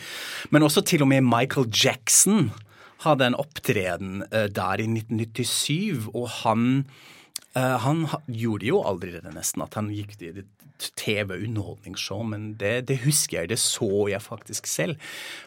Men 0.51 0.67
også 0.67 0.83
til 0.83 1.05
og 1.05 1.11
med 1.13 1.23
Michael 1.23 1.69
Jackson 1.71 2.51
hadde 3.05 3.29
en 3.29 3.39
opptreden 3.39 4.25
der 4.29 4.83
i 4.83 4.89
1997, 4.91 6.09
og 6.11 6.27
han 6.41 6.83
Eh, 6.83 7.18
han 7.57 8.05
gjorde 8.27 8.67
jo 8.69 8.83
aldri 8.85 9.15
det, 9.15 9.33
nesten, 9.33 9.63
at 9.65 9.73
han 9.79 9.89
gikk 9.93 10.17
i 10.21 10.33
et 10.43 10.59
TV-underholdningsshow, 10.79 12.21
men 12.23 12.53
det, 12.59 12.85
det 12.89 12.99
husker 13.03 13.41
jeg. 13.41 13.49
Det 13.51 13.57
så 13.61 14.07
jeg 14.11 14.21
faktisk 14.23 14.69
selv. 14.69 14.99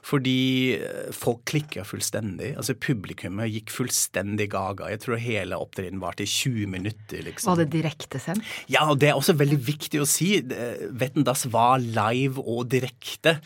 Fordi 0.05 0.75
eh, 0.77 1.09
folk 1.17 1.45
klikka 1.49 1.87
fullstendig. 1.89 2.53
Altså 2.61 2.77
Publikummet 2.77 3.53
gikk 3.53 3.73
fullstendig 3.73 4.51
gaga. 4.53 4.91
Jeg 4.93 5.03
tror 5.07 5.23
hele 5.23 5.59
opptredenen 5.63 6.03
varte 6.03 6.27
i 6.27 6.31
20 6.31 6.69
minutter. 6.75 7.25
liksom. 7.25 7.53
Var 7.53 7.63
det 7.63 7.71
direktesendt? 7.73 8.53
Ja, 8.73 8.85
og 8.91 9.01
det 9.01 9.13
er 9.13 9.19
også 9.19 9.37
veldig 9.39 9.61
viktig 9.67 10.03
å 10.03 10.09
si. 10.09 10.35
eh, 10.43 10.87
Wetten 10.91 11.25
das 11.29 11.47
var 11.53 11.81
live 11.81 12.43
og 12.43 12.69
direkte, 12.73 13.39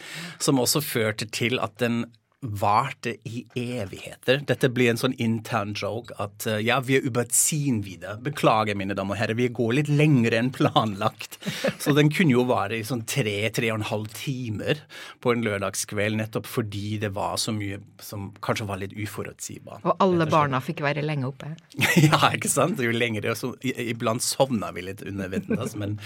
som 0.43 0.59
også 0.63 0.83
førte 0.85 1.29
til 1.31 1.61
at 1.63 1.79
den 1.83 2.05
varte 2.45 3.15
i 3.25 3.47
evigheter. 3.55 4.43
Dette 4.45 4.69
blir 4.69 4.91
en 4.91 4.99
sånn 5.01 5.15
intern 5.23 5.73
joke 5.73 6.13
at 6.21 6.45
eh, 6.45 6.61
ja, 6.67 6.77
vi 6.85 6.99
er 6.99 7.07
überziehen 7.09 7.79
wieder. 7.87 8.19
Beklager, 8.21 8.77
mine 8.77 8.93
damer 8.97 9.17
og 9.17 9.21
herrer, 9.23 9.39
vi 9.39 9.49
går 9.57 9.79
litt 9.79 9.89
lengre 9.89 10.37
enn 10.37 10.51
planlagt. 10.53 11.39
Så 11.83 11.95
den 11.97 12.11
kunne 12.13 12.37
jo 12.37 12.45
vare 12.49 12.77
i 12.77 12.85
sånn 12.85 13.07
tre, 13.09 13.39
tre 13.57 13.71
og 13.73 13.81
en 13.81 13.87
halv 13.89 14.13
timer 14.13 14.83
på 15.25 15.33
en 15.33 15.47
lørdagskveld, 15.47 16.19
nettopp 16.21 16.49
fordi 16.51 16.99
det 17.01 17.15
var 17.17 17.41
så 17.41 17.55
mye 17.57 17.81
som 18.05 18.29
kanskje 18.45 18.69
var 18.69 18.83
litt 18.83 18.93
uforutsigbart. 18.93 19.87
Og 19.89 20.05
alle 20.05 20.29
barna 20.29 20.61
fikk 20.65 20.85
være 20.85 21.05
lenge 21.07 21.31
oppe? 21.33 21.55
Ja, 21.97 22.29
ikke 22.35 22.51
sant? 22.53 22.81
Jo 22.83 22.93
lengre, 22.93 23.33
så 23.39 23.55
Iblant 23.65 24.23
sovna 24.23 24.69
vi 24.77 24.85
litt 24.85 25.01
under 25.07 25.31
Vettendas, 25.33 25.73
men 25.81 25.97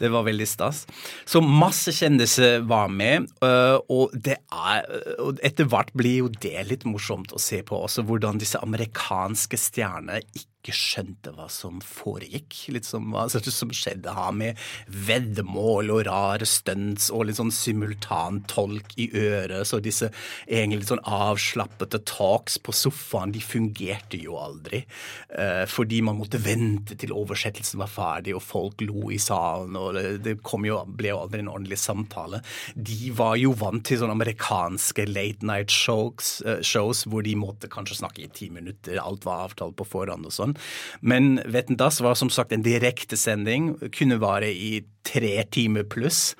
det 0.00 0.08
var 0.12 0.24
veldig 0.26 0.46
stas. 0.48 0.84
Så 1.28 1.42
masse 1.44 1.92
kjendiser 1.94 2.64
var 2.66 2.88
med, 2.88 3.28
øh, 3.44 3.76
og, 3.92 4.14
det 4.16 4.38
er, 4.48 4.88
og 5.20 5.42
etter 5.44 5.68
hvert 5.74 5.90
blir 5.98 6.20
jo 6.22 6.28
det 6.30 6.68
litt 6.68 6.84
morsomt 6.86 7.34
å 7.34 7.40
se 7.42 7.60
på 7.66 7.82
også, 7.86 8.04
hvordan 8.06 8.38
disse 8.38 8.60
amerikanske 8.62 9.58
stjernene 9.58 10.22
ikke 10.30 10.53
skjønte 10.72 11.34
hva 11.34 11.48
som 11.52 11.82
foregikk. 11.84 12.56
Litt 12.72 12.88
som 12.88 13.10
hva 13.12 13.26
som 13.28 13.72
skjedde 13.74 14.14
her 14.14 14.32
med 14.32 14.60
veddemål 14.88 15.92
og 15.92 16.04
rare 16.08 16.48
stunts 16.48 17.10
og 17.12 17.26
litt 17.28 17.38
sånn 17.40 17.52
simultantolk 17.54 18.94
i 19.00 19.10
øret, 19.12 19.66
så 19.68 19.80
disse 19.82 20.10
egentlig 20.46 20.84
litt 20.84 20.92
sånn 20.92 21.04
avslappete 21.04 22.00
talks 22.08 22.56
på 22.62 22.74
sofaen, 22.74 23.34
de 23.34 23.42
fungerte 23.44 24.20
jo 24.20 24.38
aldri. 24.40 24.84
Eh, 25.28 25.64
fordi 25.70 26.00
man 26.06 26.18
måtte 26.20 26.40
vente 26.42 26.96
til 27.00 27.14
oversettelsen 27.16 27.82
var 27.82 27.92
ferdig, 27.92 28.34
og 28.36 28.44
folk 28.44 28.84
lo 28.84 29.10
i 29.14 29.20
salen, 29.22 29.76
og 29.76 29.98
det, 30.24 30.36
jo, 30.38 30.80
ble 30.86 31.12
jo 31.12 31.20
aldri 31.24 31.42
en 31.42 31.52
ordentlig 31.52 31.80
samtale. 31.82 32.40
De 32.74 33.10
var 33.16 33.36
jo 33.40 33.54
vant 33.58 33.84
til 33.84 34.00
sånne 34.00 34.16
amerikanske 34.16 35.06
late 35.10 35.46
night 35.46 35.74
shows, 35.74 36.38
eh, 36.46 36.62
shows 36.64 37.04
hvor 37.10 37.24
de 37.26 37.36
måtte 37.38 37.70
kanskje 37.72 38.00
snakke 38.02 38.24
i 38.24 38.32
ti 38.32 38.50
minutter, 38.52 39.00
alt 39.02 39.26
var 39.26 39.48
avtalt 39.48 39.76
på 39.78 39.88
forhånd 39.88 40.28
og 40.28 40.34
sånn. 40.34 40.53
Men 41.00 41.38
Vetendass 41.46 41.84
Das 41.84 42.00
var 42.00 42.14
som 42.16 42.30
sagt 42.32 42.52
en 42.52 42.62
direktesending, 42.64 43.74
kunne 43.92 44.16
vare 44.22 44.48
i 44.48 44.84
tre 45.04 45.42
timer 45.52 45.84
pluss. 45.84 46.32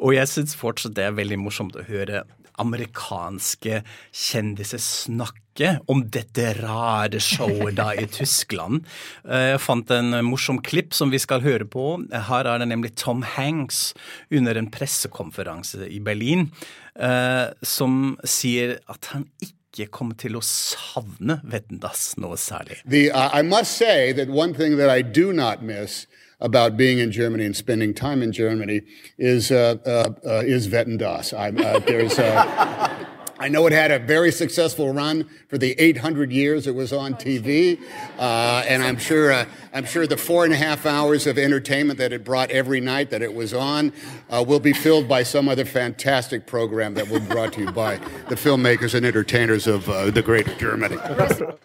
Og 0.00 0.16
jeg 0.16 0.26
syns 0.26 0.56
fortsatt 0.58 0.96
det 0.96 1.04
er 1.06 1.14
veldig 1.14 1.38
morsomt 1.38 1.78
å 1.78 1.84
høre 1.86 2.24
amerikanske 2.60 3.78
kjendiser 4.10 4.82
snakke 4.82 5.76
om 5.92 6.02
dette 6.12 6.50
rare 6.58 7.20
showet 7.22 7.76
da 7.78 7.92
i 7.94 8.08
Tyskland. 8.10 8.82
Eh, 9.24 9.52
Jeg 9.54 9.62
fant 9.62 9.90
en 9.94 10.18
morsom 10.26 10.60
klipp 10.64 10.92
som 10.98 11.14
vi 11.14 11.22
skal 11.22 11.44
høre 11.46 11.64
på. 11.64 12.02
Her 12.10 12.50
er 12.50 12.58
det 12.58 12.68
nemlig 12.72 12.94
Tom 12.98 13.22
Hanks 13.22 13.92
under 14.34 14.58
en 14.58 14.70
pressekonferanse 14.72 15.86
i 15.88 16.02
Berlin 16.02 16.50
eh, 16.98 17.48
som 17.62 18.16
sier 18.24 18.80
at 18.90 19.12
han 19.14 19.28
ikke 19.40 19.61
kommer 19.90 20.14
til 20.20 20.36
å 20.36 20.42
savne 20.44 21.40
Vettendass 21.48 22.16
noe 22.20 22.36
særlig. 22.36 22.82
The, 22.84 23.10
uh, 23.10 23.30
I 23.32 23.42
must 23.42 23.78
say 23.78 24.12
that 24.12 24.28
one 24.28 24.52
thing 24.54 24.76
that 24.76 24.90
I 24.90 25.02
do 25.02 25.32
not 25.32 25.62
miss 25.62 26.06
about 26.42 26.76
being 26.76 26.98
in 26.98 27.12
Germany 27.12 27.46
and 27.46 27.56
spending 27.56 27.94
time 27.94 28.22
in 28.22 28.32
Germany 28.32 28.82
is 29.16 29.50
uh, 29.50 29.76
uh, 29.86 30.12
uh, 30.26 30.42
is 30.44 30.68
Vettendas. 30.68 31.32
uh, 31.32 31.78
there's, 31.86 32.18
uh, 32.18 33.01
I 33.42 33.48
know 33.48 33.66
it 33.66 33.72
had 33.72 33.90
a 33.90 33.98
very 33.98 34.30
successful 34.30 34.92
run 34.92 35.28
for 35.48 35.58
the 35.58 35.74
800 35.76 36.30
years 36.30 36.68
it 36.68 36.76
was 36.76 36.92
on 36.92 37.14
TV, 37.14 37.76
uh, 38.16 38.62
and 38.68 38.84
I'm 38.84 38.96
sure 38.96 39.32
uh, 39.32 39.46
I'm 39.74 39.84
sure 39.84 40.06
the 40.06 40.16
four 40.16 40.44
and 40.44 40.54
a 40.54 40.56
half 40.56 40.86
hours 40.86 41.26
of 41.26 41.36
entertainment 41.38 41.98
that 41.98 42.12
it 42.12 42.22
brought 42.22 42.52
every 42.52 42.80
night 42.80 43.10
that 43.10 43.20
it 43.20 43.34
was 43.34 43.52
on 43.52 43.92
uh, 44.30 44.44
will 44.46 44.60
be 44.60 44.72
filled 44.72 45.08
by 45.08 45.24
some 45.24 45.48
other 45.48 45.64
fantastic 45.64 46.46
program 46.46 46.94
that 46.94 47.08
will 47.10 47.18
be 47.18 47.26
brought 47.26 47.52
to 47.54 47.62
you 47.62 47.72
by 47.72 47.96
the 48.28 48.36
filmmakers 48.36 48.94
and 48.94 49.04
entertainers 49.04 49.66
of 49.66 49.88
uh, 49.88 50.08
the 50.12 50.22
great 50.22 50.46
Germany. 50.58 50.96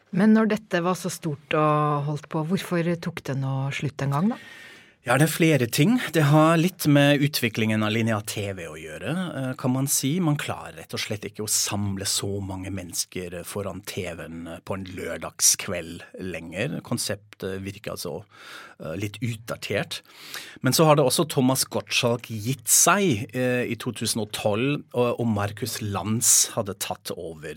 Men 0.10 0.34
når 0.34 0.46
dette 0.46 0.82
var 0.82 0.96
så 0.96 1.10
stort 1.14 1.54
og 1.54 2.04
holdt 2.10 2.30
på, 2.30 2.42
hvorfor 2.42 2.96
tok 2.96 3.22
det 3.22 3.38
nå 3.38 3.70
slutt 3.70 4.02
en 4.02 4.18
gang, 4.18 4.34
da? 4.34 4.42
Ja, 5.06 5.16
det 5.16 5.30
er 5.30 5.32
flere 5.32 5.68
ting. 5.72 5.94
Det 6.12 6.26
har 6.34 6.58
litt 6.60 6.84
med 6.92 7.22
utviklingen 7.24 7.86
av 7.86 7.94
lineær 7.96 8.26
TV 8.28 8.66
å 8.68 8.76
gjøre, 8.76 9.14
eh, 9.40 9.54
kan 9.56 9.72
man 9.72 9.88
si. 9.88 10.18
Man 10.20 10.36
klarer 10.36 10.76
rett 10.82 10.94
og 10.98 11.00
slett 11.00 11.24
ikke 11.24 11.46
å 11.46 11.48
samle 11.48 12.04
så 12.04 12.42
mange 12.44 12.74
mennesker 12.74 13.44
foran 13.48 13.80
TV-en 13.88 14.60
på 14.66 14.76
en 14.76 14.84
lørdagskveld 14.84 16.04
lenger. 16.20 16.82
Konseptet 16.84 17.64
virker 17.64 17.94
altså 17.94 18.26
eh, 18.82 18.98
litt 19.00 19.16
utdatert. 19.22 20.02
Men 20.60 20.74
så 20.74 20.84
har 20.90 20.98
det 20.98 21.06
også 21.06 21.24
Thomas 21.30 21.64
Gottschalk 21.64 22.28
gitt 22.28 22.68
seg 22.68 23.32
eh, 23.32 23.64
i 23.64 23.80
2012, 23.80 24.92
og, 24.92 25.26
Markus 25.28 25.80
Lanz 25.80 26.50
hadde 26.58 26.76
tatt 26.84 27.14
over. 27.16 27.56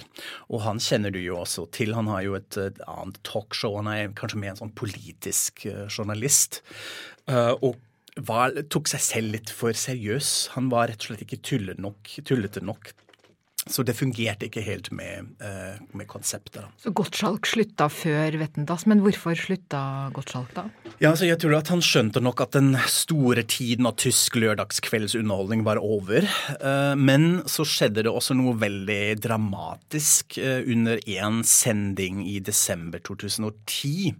Og 0.52 0.62
han 0.62 0.78
kjenner 0.78 1.10
du 1.10 1.18
jo 1.18 1.40
også 1.40 1.66
til. 1.74 1.96
Han 1.98 2.06
har 2.06 2.22
jo 2.22 2.38
et, 2.38 2.54
et 2.56 2.78
annet 2.86 3.18
talkshow. 3.26 3.80
Han 3.80 3.90
er 3.90 4.14
kanskje 4.14 4.38
mer 4.38 4.54
en 4.54 4.62
sånn 4.62 4.76
politisk 4.78 5.66
journalist. 5.88 6.62
Eh, 7.28 7.54
og 7.60 7.76
var, 8.16 8.56
tok 8.72 8.88
seg 8.90 9.00
selv 9.00 9.36
litt 9.36 9.52
for 9.54 9.76
seriøs. 9.76 10.50
Han 10.56 10.68
var 10.72 10.90
rett 10.90 11.04
og 11.04 11.12
slett 11.12 11.26
ikke 11.26 11.42
tulle 11.46 11.76
nok, 11.78 12.16
tullete 12.26 12.62
nok. 12.64 12.92
Så 13.68 13.84
det 13.84 13.92
fungerte 13.92 14.46
ikke 14.48 14.62
helt 14.64 14.88
med, 14.90 15.34
eh, 15.44 15.76
med 15.92 16.06
konseptet. 16.08 16.62
da. 16.62 16.68
Så 16.80 16.90
Gottschalk 16.96 17.44
slutta 17.44 17.90
før 17.92 18.38
Vettendass, 18.40 18.86
men 18.86 19.02
hvorfor 19.04 19.36
slutta 19.36 20.10
Gottschalk 20.16 20.54
da? 20.54 20.64
Ja, 20.98 21.10
altså 21.10 21.26
jeg 21.28 21.38
tror 21.38 21.58
at 21.58 21.68
Han 21.68 21.80
skjønte 21.80 22.22
nok 22.22 22.40
at 22.40 22.52
den 22.52 22.74
store 22.88 23.42
tiden 23.44 23.86
av 23.86 23.96
tysk 23.96 24.32
lørdagskveldsunderholdning 24.40 25.62
var 25.62 25.76
over. 25.76 26.24
Eh, 26.58 26.94
Men 26.96 27.42
så 27.44 27.62
skjedde 27.68 28.02
det 28.02 28.06
også 28.06 28.34
noe 28.34 28.56
veldig 28.56 29.20
dramatisk 29.20 30.38
under 30.40 30.98
en 31.06 31.42
sending 31.44 32.26
i 32.26 32.40
desember 32.40 32.98
2010. 32.98 34.16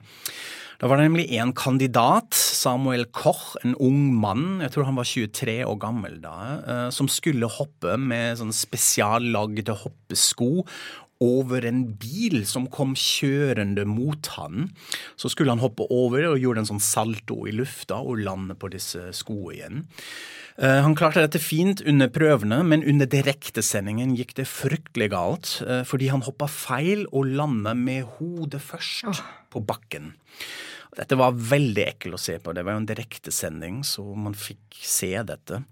Da 0.81 0.89
var 0.89 0.97
det 0.97 1.11
nemlig 1.11 1.27
en 1.37 1.51
kandidat, 1.53 2.33
Samuel 2.33 3.05
Koch, 3.13 3.53
en 3.61 3.75
ung 3.77 4.15
mann, 4.17 4.63
jeg 4.65 4.73
tror 4.73 4.87
han 4.89 4.97
var 4.97 5.05
23 5.05 5.59
år 5.69 5.77
gammel 5.83 6.17
da, 6.23 6.37
eh, 6.65 6.87
som 6.95 7.11
skulle 7.13 7.51
hoppe 7.53 7.99
med 8.01 8.41
sånn 8.41 8.55
spesiallagde 8.57 9.77
hoppesko 9.83 10.65
over 11.21 11.67
en 11.69 11.83
bil 12.01 12.47
som 12.49 12.65
kom 12.73 12.95
kjørende 12.97 13.85
mot 13.85 14.31
han. 14.39 14.71
Så 15.21 15.29
skulle 15.29 15.53
han 15.53 15.61
hoppe 15.61 15.85
over 15.93 16.31
og 16.31 16.41
gjorde 16.41 16.65
en 16.65 16.71
sånn 16.71 16.81
salto 16.81 17.43
i 17.45 17.53
lufta 17.53 17.99
og 18.01 18.23
lande 18.25 18.57
på 18.57 18.71
disse 18.73 19.11
skoene 19.13 19.53
igjen. 19.59 19.85
Eh, 20.57 20.81
Han 20.81 20.97
klarte 20.97 21.21
dette 21.21 21.39
fint 21.45 21.83
under 21.85 22.09
prøvene, 22.09 22.63
men 22.65 22.83
under 22.85 23.05
direktesendingen 23.05 24.17
gikk 24.17 24.33
det 24.41 24.49
fryktelig 24.49 25.11
galt. 25.13 25.61
eh, 25.67 25.85
Fordi 25.85 26.09
han 26.09 26.23
hoppa 26.25 26.49
feil 26.49 27.05
og 27.13 27.27
landa 27.27 27.75
med 27.75 28.05
hodet 28.17 28.63
først 28.65 29.21
på 29.51 29.61
bakken. 29.61 30.15
Dette 30.97 31.19
var 31.19 31.37
veldig 31.39 31.85
ekkelt 31.87 32.17
å 32.17 32.21
se 32.21 32.37
på. 32.43 32.55
Det 32.55 32.65
var 32.67 32.75
jo 32.75 32.83
en 32.83 32.89
direktesending, 32.89 33.83
så 33.87 34.03
man 34.19 34.35
fikk 34.35 34.81
se 34.83 35.13
dette. 35.27 35.63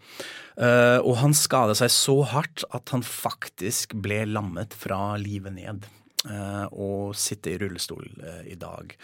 Eh, 0.58 0.98
og 1.02 1.18
han 1.22 1.34
skadet 1.36 1.78
seg 1.80 1.90
så 1.94 2.16
hardt 2.34 2.64
at 2.74 2.94
han 2.94 3.02
faktisk 3.06 3.96
ble 3.98 4.22
lammet 4.30 4.76
fra 4.78 5.16
livet 5.20 5.56
ned. 5.58 5.88
Eh, 6.26 6.66
og 6.72 7.14
sitter 7.18 7.54
i 7.54 7.58
rullestol 7.62 8.06
eh, 8.22 8.40
i 8.52 8.56
dag. 8.58 8.94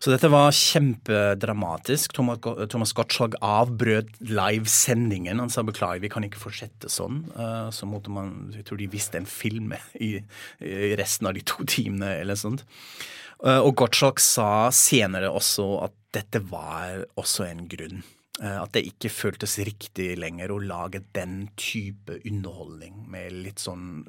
Så 0.00 0.10
dette 0.12 0.30
var 0.32 0.54
kjempedramatisk. 0.56 2.16
Thomas, 2.16 2.94
Gottschalk 2.96 3.36
avbrøt 3.44 4.10
livesendingen. 4.26 5.42
Han 5.42 5.52
sa 5.52 5.64
beklager, 5.66 6.02
vi 6.02 6.12
kan 6.12 6.26
ikke 6.26 6.42
fortsette 6.42 6.90
sånn. 6.92 7.24
Eh, 7.36 7.68
så 7.74 7.88
måtte 7.90 8.12
man, 8.14 8.50
jeg 8.56 8.66
tror 8.68 8.80
de 8.82 8.90
visste 8.92 9.20
en 9.20 9.28
film 9.30 9.74
i, 10.08 10.16
resten 10.98 11.30
av 11.30 11.36
de 11.36 11.44
to 11.46 11.66
timene 11.68 12.16
eller 12.20 12.38
sånt. 12.40 12.66
Eh, 13.44 13.60
Og 13.60 13.74
Gottschalk 13.76 14.20
sa 14.22 14.68
senere 14.74 15.30
også 15.30 15.70
at 15.86 15.96
dette 16.16 16.40
var 16.48 17.02
også 17.20 17.44
en 17.50 17.66
grunn. 17.68 18.02
Eh, 18.42 18.56
At 18.62 18.72
det 18.76 18.86
ikke 18.88 19.12
føltes 19.12 19.58
riktig 19.64 20.14
lenger 20.20 20.52
å 20.52 20.60
lage 20.62 21.02
den 21.16 21.48
type 21.56 22.18
underholdning 22.24 23.04
med 23.12 23.32
litt 23.46 23.62
sånn 23.62 24.04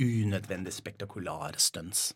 unødvendig 0.00 0.72
spektakulære 0.74 1.60
stunts. 1.60 2.10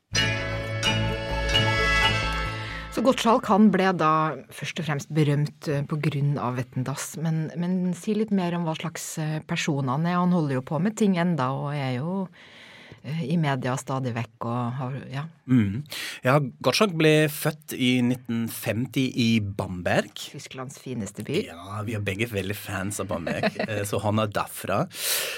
Så 2.95 3.03
Gottschalk 3.03 3.49
han 3.51 3.73
ble 3.75 3.89
da 3.99 4.11
først 4.55 4.79
og 4.79 4.87
fremst 4.87 5.09
berømt 5.11 5.67
pga. 5.67 5.81
på 5.91 5.99
grunn 5.99 6.37
av 6.39 6.61
Vetten 6.61 6.87
men, 7.19 7.51
men 7.59 7.95
si 7.99 8.15
litt 8.15 8.31
mer 8.31 8.55
om 8.55 8.63
hva 8.63 8.77
slags 8.79 9.19
eh, 9.19 9.41
person 9.43 9.89
han 9.91 10.07
er. 10.07 10.21
Han 10.21 10.31
holder 10.31 10.61
jo 10.61 10.63
på 10.63 10.79
med 10.79 10.97
ting 10.97 11.19
enda, 11.19 11.51
og 11.51 11.75
er 11.75 11.97
jo 11.99 12.29
eh, 12.29 12.64
i 13.05 13.37
media 13.37 13.75
stadig 13.77 14.15
vekk 14.17 14.47
og 14.49 14.61
har 14.79 15.01
Ja. 15.13 15.25
Mm. 15.45 15.83
Ja, 16.25 16.39
Gottschalk 16.65 16.95
ble 16.97 17.29
født 17.29 17.75
i 17.77 17.99
1950 18.01 19.11
i 19.21 19.41
Bamberg. 19.45 20.15
Tysklands 20.33 20.79
fineste 20.81 21.21
by. 21.27 21.43
Ja, 21.51 21.83
vi 21.85 21.99
er 21.99 22.01
begge 22.05 22.31
veldig 22.31 22.57
fans 22.57 23.01
av 23.03 23.11
Bamberg, 23.11 23.59
eh, 23.69 23.83
så 23.85 24.01
han 24.01 24.23
er 24.23 24.33
derfra. 24.33 24.87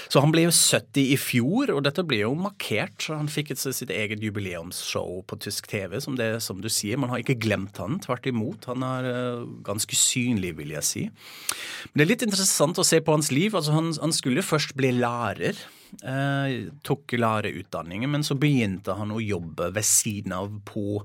Så 0.07 0.23
han 0.23 0.31
ble 0.31 0.45
jo 0.45 0.53
70 0.55 1.11
i 1.11 1.17
fjor, 1.19 1.73
og 1.75 1.83
dette 1.83 2.05
ble 2.07 2.21
jo 2.21 2.31
markert. 2.39 3.01
så 3.03 3.19
Han 3.19 3.27
fikk 3.27 3.51
et, 3.51 3.59
sitt 3.59 3.91
eget 3.91 4.23
jubileumsshow 4.23 5.25
på 5.27 5.39
tysk 5.43 5.67
TV, 5.67 5.99
som, 5.99 6.15
det, 6.15 6.37
som 6.45 6.63
du 6.63 6.71
sier. 6.71 6.95
Man 6.95 7.11
har 7.11 7.19
ikke 7.23 7.39
glemt 7.43 7.81
han, 7.83 7.99
tvert 7.99 8.31
imot. 8.31 8.69
Han 8.71 8.87
er 8.87 9.11
uh, 9.11 9.47
ganske 9.67 9.99
synlig, 9.99 10.55
vil 10.61 10.71
jeg 10.77 10.87
si. 10.87 11.07
Men 11.91 11.99
det 11.99 12.07
er 12.07 12.13
litt 12.15 12.27
interessant 12.29 12.79
å 12.79 12.87
se 12.87 13.03
på 13.03 13.17
hans 13.17 13.33
liv. 13.35 13.51
Altså, 13.57 13.75
han, 13.75 13.91
han 13.99 14.15
skulle 14.15 14.45
først 14.45 14.77
bli 14.79 14.95
lærer. 15.01 15.59
Eh, 16.03 16.67
tok 16.83 17.15
lærerutdanningen, 17.15 18.11
men 18.11 18.25
så 18.25 18.35
begynte 18.39 18.97
han 18.99 19.13
å 19.15 19.23
jobbe 19.23 19.71
ved 19.75 19.87
siden 19.87 20.35
av 20.35 20.51
på 20.67 21.01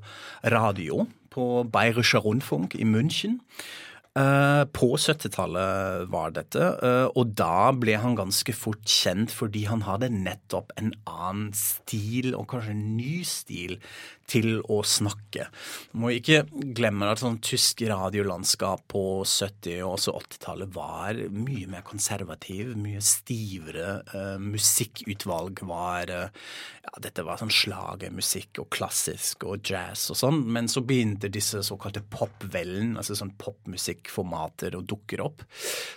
radio 0.52 1.06
på 1.32 1.46
Bayerischer 1.72 2.24
Rundfunk 2.24 2.76
i 2.76 2.86
München. 2.88 3.40
Uh, 4.12 4.68
på 4.76 4.90
70-tallet 5.00 6.10
var 6.12 6.34
dette, 6.36 6.60
uh, 6.60 7.06
og 7.16 7.30
da 7.32 7.70
ble 7.72 7.94
han 7.96 8.12
ganske 8.18 8.52
fort 8.52 8.84
kjent 8.84 9.32
fordi 9.32 9.62
han 9.64 9.86
hadde 9.86 10.10
nettopp 10.12 10.74
en 10.76 10.90
annen 11.08 11.46
stil, 11.56 12.34
og 12.36 12.50
kanskje 12.50 12.74
en 12.74 12.82
ny 12.98 13.22
stil, 13.24 13.78
til 14.30 14.60
å 14.70 14.80
snakke. 14.86 15.48
Må 15.98 16.12
ikke 16.16 16.42
glemme 16.76 17.10
at 17.12 17.22
sånn 17.22 17.40
tysk 17.44 17.82
radiolandskap 17.88 18.84
på 18.92 19.04
70- 19.26 19.82
og 19.86 19.98
80-tallet 20.00 20.72
var 20.74 21.18
mye 21.32 21.68
mer 21.70 21.84
konservativ, 21.86 22.74
mye 22.78 23.02
stivere. 23.04 24.00
Uh, 24.12 24.36
musikkutvalg 24.42 25.64
var 25.68 26.10
ja, 26.82 26.92
Dette 27.02 27.24
var 27.26 27.38
sånn 27.40 27.52
slagermusikk 27.52 28.62
og 28.62 28.70
klassisk 28.74 29.46
og 29.48 29.62
jazz 29.66 30.08
og 30.12 30.18
sånn, 30.18 30.40
men 30.54 30.68
så 30.70 30.82
begynte 30.84 31.30
disse 31.32 31.62
såkalte 31.66 32.02
popvellen, 32.12 32.96
altså 32.98 33.16
sånn 33.18 33.34
popmusikkformater, 33.40 34.76
å 34.76 34.82
dukke 34.86 35.20
opp, 35.22 35.44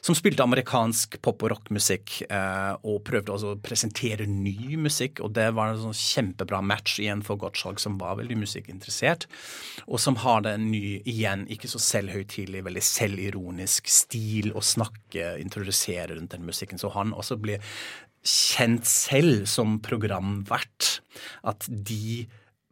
som 0.05 0.17
spilte 0.17 0.45
amerikansk 0.45 1.19
pop- 1.25 1.45
og 1.45 1.55
rockmusikk, 1.55 2.19
uh, 2.29 2.77
og 2.85 3.01
prøvde 3.07 3.33
også 3.33 3.55
å 3.55 3.61
presentere 3.61 4.27
ny 4.29 4.77
musikk, 4.81 5.21
og 5.25 5.33
det 5.37 5.47
var 5.57 5.73
en 5.73 5.81
sånn 5.87 5.97
kjempebra 5.97 6.61
match 6.65 6.99
igjen 7.01 7.23
for 7.25 7.39
Gottschalk, 7.41 7.81
som 7.81 7.97
var 8.01 8.14
veldig 8.19 8.39
musikkinteressert, 8.41 9.27
og 9.85 10.01
som 10.01 10.17
har 10.23 10.41
den 10.45 10.55
en 10.55 10.71
ny, 10.71 11.01
igjen, 11.07 11.45
ikke 11.51 11.69
så 11.69 11.81
selvhøytidelig, 11.83 12.63
veldig 12.65 12.83
selvironisk 12.85 13.89
stil 13.91 14.53
å 14.55 14.63
snakke, 14.63 15.35
introdusere 15.41 16.15
rundt 16.15 16.35
den 16.35 16.47
musikken. 16.47 16.81
Så 16.81 16.91
han 16.95 17.13
også 17.15 17.37
blir 17.41 17.63
kjent 18.25 18.87
selv 18.89 19.45
som 19.49 19.79
programvert. 19.85 20.99
At 21.45 21.67
de 21.69 22.25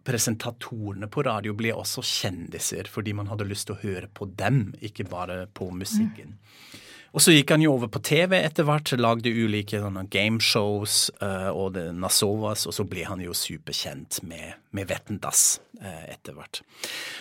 presentatorene 0.03 1.07
på 1.07 1.23
radio 1.23 1.53
ble 1.55 1.71
også 1.77 2.03
kjendiser 2.03 2.89
fordi 2.91 3.13
man 3.15 3.29
hadde 3.31 3.47
lyst 3.47 3.69
til 3.69 3.77
å 3.77 3.83
høre 3.83 4.09
på 4.11 4.27
dem, 4.39 4.65
ikke 4.83 5.07
bare 5.07 5.45
på 5.55 5.69
musikken. 5.71 6.35
Mm. 6.35 6.81
Og 7.13 7.21
så 7.21 7.35
gikk 7.35 7.51
han 7.53 7.61
jo 7.61 7.75
over 7.75 7.91
på 7.93 8.01
TV 8.01 8.33
etter 8.39 8.65
hvert, 8.65 8.89
lagde 8.97 9.29
ulike 9.29 9.77
gameshows 10.09 11.11
uh, 11.21 11.51
og 11.53 11.75
det 11.75 11.85
Nasovas, 11.93 12.65
og 12.65 12.73
så 12.73 12.85
ble 12.89 13.05
han 13.05 13.21
jo 13.21 13.35
superkjent 13.37 14.23
med, 14.25 14.57
med 14.73 14.89
Vetten 14.89 15.19
uh, 15.21 16.05
etter 16.09 16.33
hvert. 16.33 16.63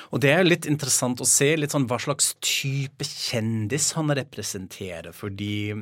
Og 0.09 0.25
det 0.25 0.33
er 0.33 0.49
litt 0.49 0.69
interessant 0.71 1.21
å 1.21 1.29
se 1.29 1.51
litt 1.59 1.77
sånn 1.77 1.85
hva 1.91 2.01
slags 2.01 2.33
type 2.41 3.05
kjendis 3.05 3.91
han 3.99 4.09
representerer, 4.17 5.13
fordi 5.13 5.77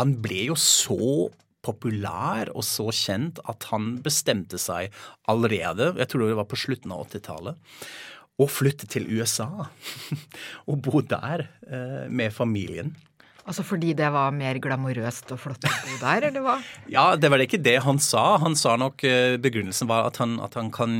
han 0.00 0.18
ble 0.24 0.48
jo 0.50 0.58
så 0.58 1.30
populær 1.64 2.50
og 2.52 2.66
så 2.66 2.90
kjent 2.92 3.38
at 3.48 3.70
han 3.70 3.94
bestemte 4.04 4.58
seg 4.60 4.90
allerede, 5.30 5.94
jeg 6.02 6.10
tror 6.10 6.26
det 6.26 6.42
var 6.42 6.50
på 6.50 6.58
slutten 6.58 6.92
av 6.92 7.06
80-tallet, 7.06 7.56
å 8.34 8.50
flytte 8.50 8.90
til 8.90 9.06
USA 9.14 9.68
og 10.68 10.78
bo 10.82 11.06
der 11.06 11.46
uh, 11.70 12.06
med 12.10 12.34
familien. 12.34 12.96
Altså 13.44 13.64
fordi 13.66 13.92
det 13.96 14.08
var 14.14 14.32
mer 14.32 14.56
glamorøst 14.62 15.28
og 15.34 15.40
flott 15.42 15.66
å 15.68 15.72
bo 15.84 15.98
der, 16.00 16.28
eller 16.30 16.44
hva? 16.44 16.54
ja, 16.94 17.04
det 17.20 17.28
var 17.28 17.42
ikke 17.44 17.60
det 17.60 17.76
han 17.84 17.98
sa. 18.00 18.38
Han 18.40 18.56
sa 18.56 18.72
nok 18.80 19.04
uh, 19.04 19.36
begrunnelsen 19.42 19.90
var 19.90 20.08
at 20.08 20.20
han, 20.22 20.38
at 20.40 20.56
han 20.56 20.70
kan 20.72 20.94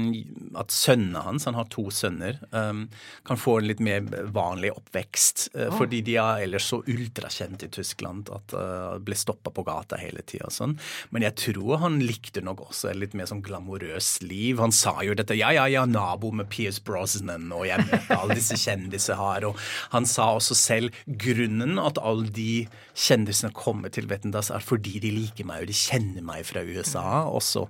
At 0.61 0.75
sønnene 0.75 1.23
hans, 1.25 1.47
han 1.49 1.57
har 1.57 1.71
to 1.73 1.87
sønner, 1.95 2.37
um, 2.53 2.85
kan 3.25 3.41
få 3.41 3.59
en 3.61 3.69
litt 3.71 3.81
mer 3.85 4.05
vanlig 4.35 4.75
oppvekst. 4.75 5.47
Uh, 5.55 5.71
oh. 5.71 5.79
Fordi 5.79 6.03
de 6.05 6.19
er 6.21 6.45
ellers 6.45 6.69
så 6.69 6.83
ultrakjente 6.83 7.69
i 7.69 7.73
Tyskland 7.73 8.29
at 8.35 8.53
uh, 8.59 9.01
ble 9.01 9.17
stoppa 9.17 9.53
på 9.55 9.65
gata 9.65 9.99
hele 10.01 10.25
tida 10.27 10.51
og 10.51 10.55
sånn. 10.55 10.77
Men 11.17 11.25
jeg 11.25 11.39
tror 11.47 11.81
han 11.87 11.99
likte 12.05 12.45
nok 12.45 12.67
også 12.69 12.93
et 12.93 13.01
litt 13.01 13.17
mer 13.17 13.31
sånn 13.31 13.43
glamorøst 13.47 14.25
liv. 14.29 14.61
Han 14.61 14.75
sa 14.75 14.99
jo 15.07 15.17
dette 15.17 15.39
Ja, 15.39 15.49
ja, 15.57 15.65
ja, 15.71 15.87
nabo 15.89 16.29
med 16.35 16.51
Pierce 16.53 16.83
Brosnan, 16.85 17.49
og 17.57 17.65
jeg 17.71 17.89
møtte 17.89 18.21
alle 18.21 18.37
disse 18.37 18.61
kjendiser 18.61 19.17
her. 19.19 19.49
Og 19.49 19.59
han 19.97 20.05
sa 20.09 20.29
også 20.37 20.59
selv 20.59 21.05
grunnen 21.09 21.81
at 21.81 21.99
alle 22.05 22.34
de 22.37 22.65
kjendisene 22.95 23.53
kommer 23.57 23.93
til 23.95 24.09
Vetendas 24.11 24.51
er 24.55 24.65
fordi 24.65 24.99
de 25.03 25.13
liker 25.15 25.47
meg, 25.49 25.65
og 25.65 25.71
de 25.71 25.77
kjenner 25.77 26.25
meg 26.25 26.47
fra 26.49 26.63
USA 26.65 27.25
også. 27.31 27.67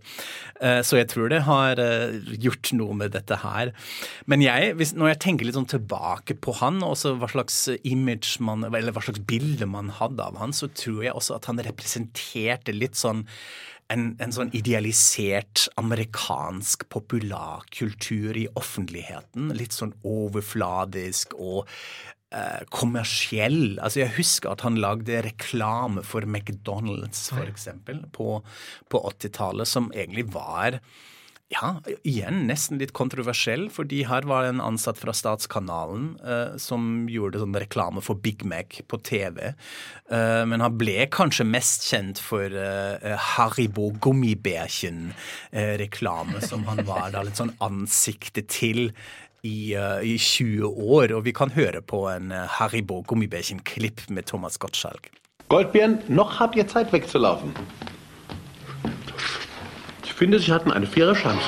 Eh, 0.61 0.81
så 0.85 1.01
jeg 1.01 1.11
tror 1.13 1.33
det 1.33 1.43
har 1.49 1.81
eh, 1.83 2.17
gjort 2.45 2.73
noe 2.77 2.97
med 3.01 3.15
dette 3.17 3.41
her. 3.45 3.75
Men 4.31 4.45
jeg, 4.45 4.75
når 4.95 5.15
jeg 5.15 5.23
tenker 5.27 5.49
litt 5.49 5.59
sånn 5.59 5.71
tilbake 5.75 6.39
på 6.41 6.57
han, 6.61 6.83
og 6.85 6.97
hva 7.21 7.31
slags 7.31 7.61
image 7.83 8.41
man, 8.45 8.67
eller 8.71 8.95
hva 8.95 9.05
slags 9.05 9.23
bilde 9.29 9.69
man 9.71 9.93
hadde 10.01 10.25
av 10.25 10.41
han, 10.41 10.57
så 10.57 10.71
tror 10.73 11.05
jeg 11.07 11.15
også 11.15 11.39
at 11.39 11.49
han 11.51 11.63
representerte 11.65 12.75
litt 12.77 12.99
sånn 13.01 13.25
en, 13.93 14.15
en, 14.23 14.33
sånn 14.33 14.53
idealisert 14.57 15.67
amerikansk 15.81 16.87
populærkultur 16.93 18.37
i 18.41 18.47
offentligheten. 18.57 19.53
Litt 19.57 19.77
sånn 19.77 19.93
overfladisk 20.09 21.37
og 21.37 21.69
Eh, 22.35 22.63
kommersiell. 22.75 23.77
Altså 23.79 24.01
Jeg 24.01 24.17
husker 24.17 24.51
at 24.51 24.65
han 24.67 24.81
lagde 24.83 25.21
reklame 25.23 26.03
for 26.03 26.27
McDonald's, 26.27 27.29
eksempel, 27.45 28.01
på, 28.11 28.41
på 28.91 29.03
80-tallet, 29.13 29.71
som 29.71 29.93
egentlig 29.95 30.27
var 30.35 30.81
ja, 31.53 31.75
igjen 32.03 32.47
nesten 32.49 32.79
litt 32.81 32.95
kontroversiell, 32.97 33.69
fordi 33.73 34.05
her 34.09 34.23
var 34.27 34.45
en 34.49 34.61
ansatt 34.65 34.99
fra 34.99 35.13
Statskanalen 35.15 36.19
eh, 36.25 36.57
som 36.59 37.09
gjorde 37.11 37.39
sånn 37.43 37.55
reklame 37.61 38.01
for 38.03 38.15
Big 38.19 38.45
Mac 38.49 38.81
på 38.91 38.99
TV. 39.05 39.55
Eh, 40.11 40.45
men 40.49 40.61
han 40.65 40.79
ble 40.81 41.07
kanskje 41.13 41.45
mest 41.47 41.83
kjent 41.87 42.19
for 42.23 42.47
eh, 42.49 43.17
Haribo 43.37 43.91
gummibærchen-reklame, 44.03 46.37
eh, 46.41 46.47
som 46.49 46.65
han 46.71 46.81
var 46.89 47.11
da 47.15 47.23
litt 47.27 47.39
sånn 47.39 47.57
ansiktet 47.65 48.47
til 48.57 48.81
i, 49.45 49.77
uh, 49.77 50.01
i 50.01 50.17
20 50.19 50.65
år, 50.67 51.13
og 51.13 51.25
vi 51.27 51.33
kan 51.37 51.53
høre 51.53 51.83
på 51.85 52.07
en 52.09 52.33
uh, 52.33 52.47
Haribo 52.49 53.03
Gummibärchen-klipp 53.05 54.09
med 54.09 54.27
Thomas 54.27 54.59
Gottschalk. 54.59 55.11
Goldbeeren, 55.49 55.99
noch 56.09 56.41
habt 56.41 56.57
ihr 56.57 56.67
Zeit 56.67 56.93
wegzulaufen. 56.93 57.53
Ich 60.05 60.15
finde, 60.15 60.39
Sie 60.39 60.53
hatten 60.53 60.73
eine 60.73 60.87
faire 60.87 61.15
Chance. 61.15 61.45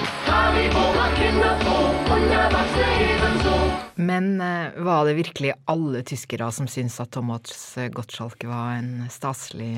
Men 3.96 4.40
uh, 4.40 4.84
var 4.84 5.04
det 5.04 5.16
virkelig 5.16 5.54
alle 5.64 6.02
tyskere 6.02 6.52
som 6.52 6.68
syntes 6.68 7.00
at 7.00 7.12
Thomas 7.12 7.78
Gottschalk 7.92 8.44
var 8.44 8.76
en 8.76 9.06
staselig 9.10 9.72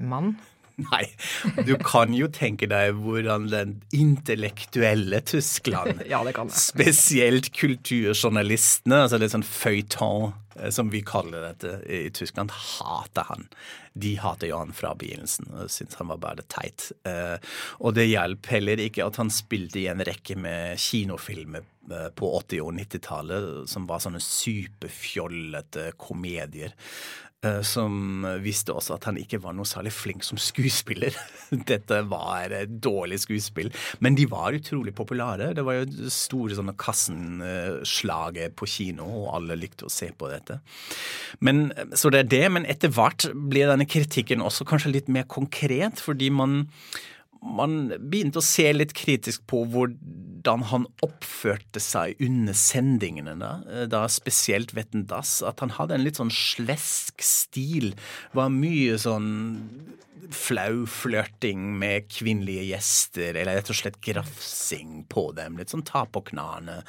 mann? 0.00 0.36
Nei, 0.92 1.04
du 1.66 1.74
kan 1.82 2.14
jo 2.16 2.28
tenke 2.32 2.68
deg 2.70 2.96
hvordan 3.02 3.48
den 3.52 3.74
intellektuelle 3.94 5.22
Tyskland, 5.28 6.04
ja, 6.12 6.22
spesielt 6.56 7.50
kulturjournalistene, 7.56 9.02
altså 9.04 9.20
litt 9.20 9.34
sånn 9.34 9.46
feuilleton, 9.46 10.32
eh, 10.56 10.70
som 10.74 10.90
vi 10.92 11.02
kaller 11.06 11.50
dette 11.50 11.76
i 11.88 12.06
Tyskland, 12.14 12.54
hater 12.54 13.28
han. 13.28 13.48
De 13.92 14.14
hater 14.16 14.48
jo 14.48 14.60
han 14.62 14.72
fra 14.72 14.94
begynnelsen 14.96 15.50
og 15.52 15.68
syntes 15.72 15.98
han 16.00 16.08
var 16.14 16.22
bare 16.22 16.46
teit. 16.48 16.88
Eh, 17.08 17.36
og 17.84 17.96
det 17.98 18.08
hjalp 18.08 18.48
heller 18.54 18.80
ikke 18.80 19.04
at 19.04 19.20
han 19.20 19.32
spilte 19.32 19.82
i 19.82 19.88
en 19.92 20.00
rekke 20.06 20.38
med 20.40 20.80
kinofilmer 20.80 21.66
eh, 21.92 22.08
på 22.16 22.32
80- 22.40 22.64
og 22.64 22.72
90-tallet 22.80 23.50
som 23.70 23.88
var 23.90 24.00
sånne 24.04 24.22
superfjollete 24.24 25.90
komedier. 26.00 26.72
Eh, 27.42 27.58
som 27.66 28.22
visste 28.38 28.70
også 28.70 28.94
at 28.94 29.08
han 29.08 29.16
ikke 29.18 29.40
var 29.42 29.56
noe 29.56 29.66
særlig 29.66 29.90
flink 29.96 30.22
som 30.22 30.38
skuespiller. 30.38 31.16
Dette 31.70 31.98
var 32.06 32.54
et 32.54 32.76
dårlig 32.84 33.18
skuespill. 33.24 33.72
Men 33.98 34.14
de 34.18 34.28
var 34.30 34.54
utrolig 34.54 34.94
populære. 34.94 35.50
Det 35.58 35.64
var 35.66 35.80
jo 35.80 36.10
store 36.12 36.54
sånne 36.58 36.76
kassenslaget 36.78 38.54
på 38.54 38.68
kino, 38.70 39.08
og 39.24 39.32
alle 39.40 39.58
likte 39.58 39.88
å 39.88 39.92
se 39.92 40.12
på 40.14 40.30
dette. 40.30 40.60
Men, 41.42 41.72
så 41.98 42.14
det 42.14 42.22
er 42.22 42.30
det. 42.36 42.44
Men 42.54 42.68
etter 42.70 42.94
hvert 42.94 43.26
blir 43.34 43.72
denne 43.72 43.90
kritikken 43.90 44.44
også 44.44 44.68
kanskje 44.68 44.94
litt 44.94 45.10
mer 45.10 45.26
konkret, 45.26 45.98
fordi 45.98 46.30
man 46.30 46.60
man 47.42 47.90
begynte 47.98 48.40
å 48.40 48.44
se 48.46 48.68
litt 48.72 48.94
kritisk 48.96 49.44
på 49.50 49.64
hvordan 49.72 50.64
han 50.70 50.86
oppførte 51.04 51.82
seg 51.82 52.20
under 52.22 52.56
sendingene, 52.56 53.34
da, 53.40 53.52
eh, 53.68 53.86
da 53.90 54.04
spesielt 54.10 54.74
Vetten 54.76 55.06
Dass, 55.10 55.40
at 55.42 55.60
han 55.60 55.74
hadde 55.78 55.98
en 55.98 56.06
litt 56.06 56.20
sånn 56.20 56.32
slesk 56.32 57.22
stil. 57.26 57.92
Var 58.36 58.54
mye 58.54 58.98
sånn 59.02 59.28
flau 60.32 60.84
flørting 60.88 61.64
med 61.78 62.08
kvinnelige 62.12 62.64
gjester, 62.70 63.36
eller 63.36 63.58
rett 63.58 63.70
og 63.72 63.78
slett 63.78 63.98
grafsing 64.04 65.02
på 65.10 65.28
dem. 65.36 65.58
Litt 65.58 65.72
sånn 65.72 65.84
ta 65.86 66.04
på 66.06 66.22
knærne, 66.30 66.80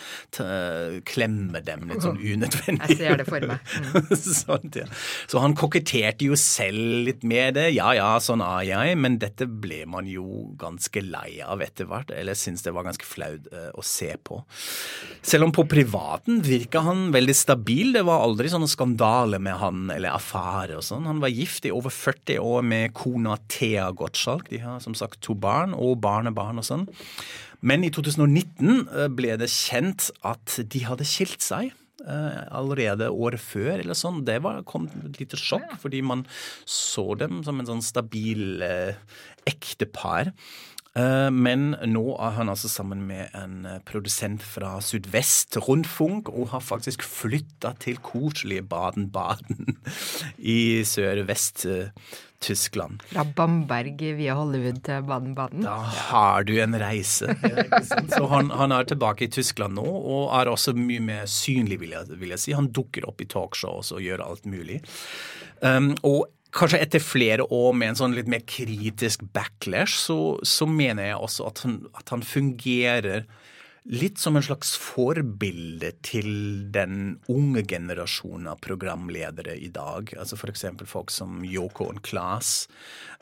klemme 1.10 1.63
dem 1.66 1.88
litt 1.89 2.06
sånn 2.06 2.20
unødvendig. 2.20 2.94
Jeg 2.94 3.00
ser 3.02 3.22
det 3.22 3.28
for 3.30 3.48
meg. 3.50 3.74
Mm. 3.94 4.13
sånt, 4.44 4.80
ja. 4.80 4.88
Så 5.32 5.42
han 5.44 5.58
koketterte 5.58 6.28
jo 6.30 6.38
selv 6.39 7.08
litt 7.08 7.24
med 7.28 7.58
det. 7.58 7.70
Ja 7.76 7.94
ja, 7.98 8.12
sånn 8.24 8.44
er 8.46 8.63
jeg, 8.68 8.98
men 9.00 9.18
dette 9.22 9.48
ble 9.48 9.84
man 9.89 10.08
jo 10.10 10.42
ganske 10.60 11.03
lei 11.06 11.39
av 11.45 11.62
etter 11.63 11.88
hvert. 11.89 12.12
Eller 12.15 12.38
syntes 12.38 12.65
det 12.65 12.73
var 12.75 12.88
ganske 12.88 13.08
flaut 13.08 13.47
uh, 13.53 13.69
å 13.73 13.84
se 13.86 14.12
på. 14.17 14.41
Selv 15.23 15.47
om 15.47 15.53
på 15.56 15.65
privaten 15.69 16.41
virka 16.45 16.84
han 16.86 17.10
veldig 17.15 17.36
stabil. 17.38 17.93
Det 17.95 18.06
var 18.08 18.25
aldri 18.25 18.51
sånne 18.51 18.69
skandaler 18.71 19.43
med 19.43 19.60
han 19.62 19.88
eller 19.93 20.15
affære 20.15 20.79
og 20.79 20.86
sånn. 20.88 21.08
Han 21.10 21.21
var 21.23 21.34
gift 21.34 21.67
i 21.69 21.73
over 21.75 21.93
40 21.93 22.41
år 22.43 22.67
med 22.73 22.95
kona 22.97 23.38
Thea 23.51 23.89
Gottschalk. 23.95 24.49
De 24.51 24.62
har 24.63 24.82
som 24.84 24.97
sagt 24.97 25.21
to 25.25 25.38
barn 25.38 25.75
og 25.77 25.99
barnebarn 26.03 26.62
og 26.62 26.67
sånn. 26.67 26.88
Men 27.63 27.86
i 27.88 27.91
2019 27.95 28.89
eh, 28.91 29.08
ble 29.13 29.38
det 29.39 29.51
kjent 29.51 30.10
at 30.27 30.60
de 30.67 30.84
hadde 30.84 31.08
skilt 31.08 31.43
seg. 31.43 31.71
Uh, 32.04 32.44
allerede 32.52 33.08
året 33.08 33.39
før, 33.39 33.78
eller 33.78 33.96
sånn. 33.96 34.26
Det 34.28 34.42
var, 34.44 34.60
kom 34.68 34.89
et 34.92 35.22
lite 35.22 35.39
sjokk, 35.39 35.78
fordi 35.80 36.02
man 36.04 36.26
så 36.68 37.13
dem 37.16 37.39
som 37.48 37.62
en 37.62 37.70
sånn 37.70 37.84
stabil 37.86 38.60
uh, 38.60 38.92
ektepar. 39.48 40.34
Uh, 41.00 41.32
men 41.32 41.72
nå 41.88 42.04
er 42.20 42.36
han 42.36 42.52
altså 42.52 42.68
sammen 42.68 43.06
med 43.08 43.32
en 43.39 43.63
produsent 43.88 44.44
fra 44.44 44.76
Sydvest, 44.84 45.56
Rundfunk, 45.63 46.28
og 46.28 46.52
har 46.52 46.66
faktisk 46.66 47.08
flytta 47.08 47.72
til 47.80 48.04
koselige 48.04 48.68
Baden-Baden 48.68 49.80
i 50.58 50.84
sør-vest. 50.84 51.70
Tyskland. 52.43 53.03
Fra 53.12 53.23
Bamberg 53.38 54.01
via 54.17 54.36
Hollywood 54.38 54.82
til 54.86 55.06
Baden-Baden. 55.08 55.63
Da 55.65 55.77
har 56.10 56.45
du 56.47 56.53
en 56.60 56.77
reise. 56.79 57.32
Så 58.12 58.23
han, 58.32 58.51
han, 58.51 58.75
er 58.75 58.88
tilbake 58.89 59.27
i 59.27 59.32
Tyskland 59.32 59.77
nå, 59.79 59.86
og 59.88 60.29
er 60.38 60.51
også 60.51 60.75
mye 60.77 61.03
mer 61.03 61.25
synlig, 61.29 61.79
vil 61.84 61.95
jeg, 61.95 62.19
vil 62.19 62.36
jeg 62.36 62.43
si. 62.43 62.56
Han 62.58 62.71
dukker 62.75 63.08
opp 63.10 63.23
i 63.23 63.29
talkshows 63.32 63.93
og 63.95 64.03
gjør 64.03 64.25
alt 64.27 64.47
mulig. 64.49 64.82
Um, 65.63 65.93
og 66.03 66.25
Kanskje 66.53 66.84
etter 66.84 67.01
flere 67.01 67.45
år 67.49 67.71
med 67.73 67.89
en 67.89 67.97
sånn 67.97 68.13
litt 68.13 68.27
mer 68.29 68.43
kritisk 68.45 69.23
backlash, 69.34 69.95
så, 70.03 70.17
så 70.45 70.67
mener 70.69 71.08
jeg 71.08 71.17
også 71.17 71.47
at 71.49 71.62
han, 71.65 71.79
at 71.97 72.13
han 72.13 72.21
fungerer 72.21 73.25
litt 73.89 74.19
som 74.22 74.38
en 74.38 74.46
slags 74.46 74.76
forbilde 74.80 75.91
til 76.06 76.30
den 76.72 77.17
unge 77.32 77.65
generasjonen 77.67 78.48
av 78.54 78.62
programledere 78.63 79.58
i 79.60 79.69
dag. 79.74 80.13
Altså 80.19 80.39
F.eks. 80.39 80.65
folk 80.88 81.12
som 81.12 81.41
Yoko 81.48 81.89
og 81.91 82.00
Claes, 82.06 82.69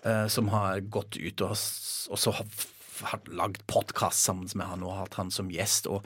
uh, 0.06 0.28
som 0.30 0.52
har 0.54 0.84
gått 0.94 1.18
ut 1.18 1.46
og, 1.48 1.58
og 1.58 2.22
så 2.22 2.36
har, 2.38 2.54
har 3.10 3.34
lagd 3.34 3.66
podkast 3.72 4.22
sammen 4.22 4.50
med 4.54 4.70
han 4.70 4.86
og 4.86 5.00
hatt 5.00 5.18
han 5.18 5.34
som 5.34 5.50
gjest. 5.54 5.90
og 5.90 6.06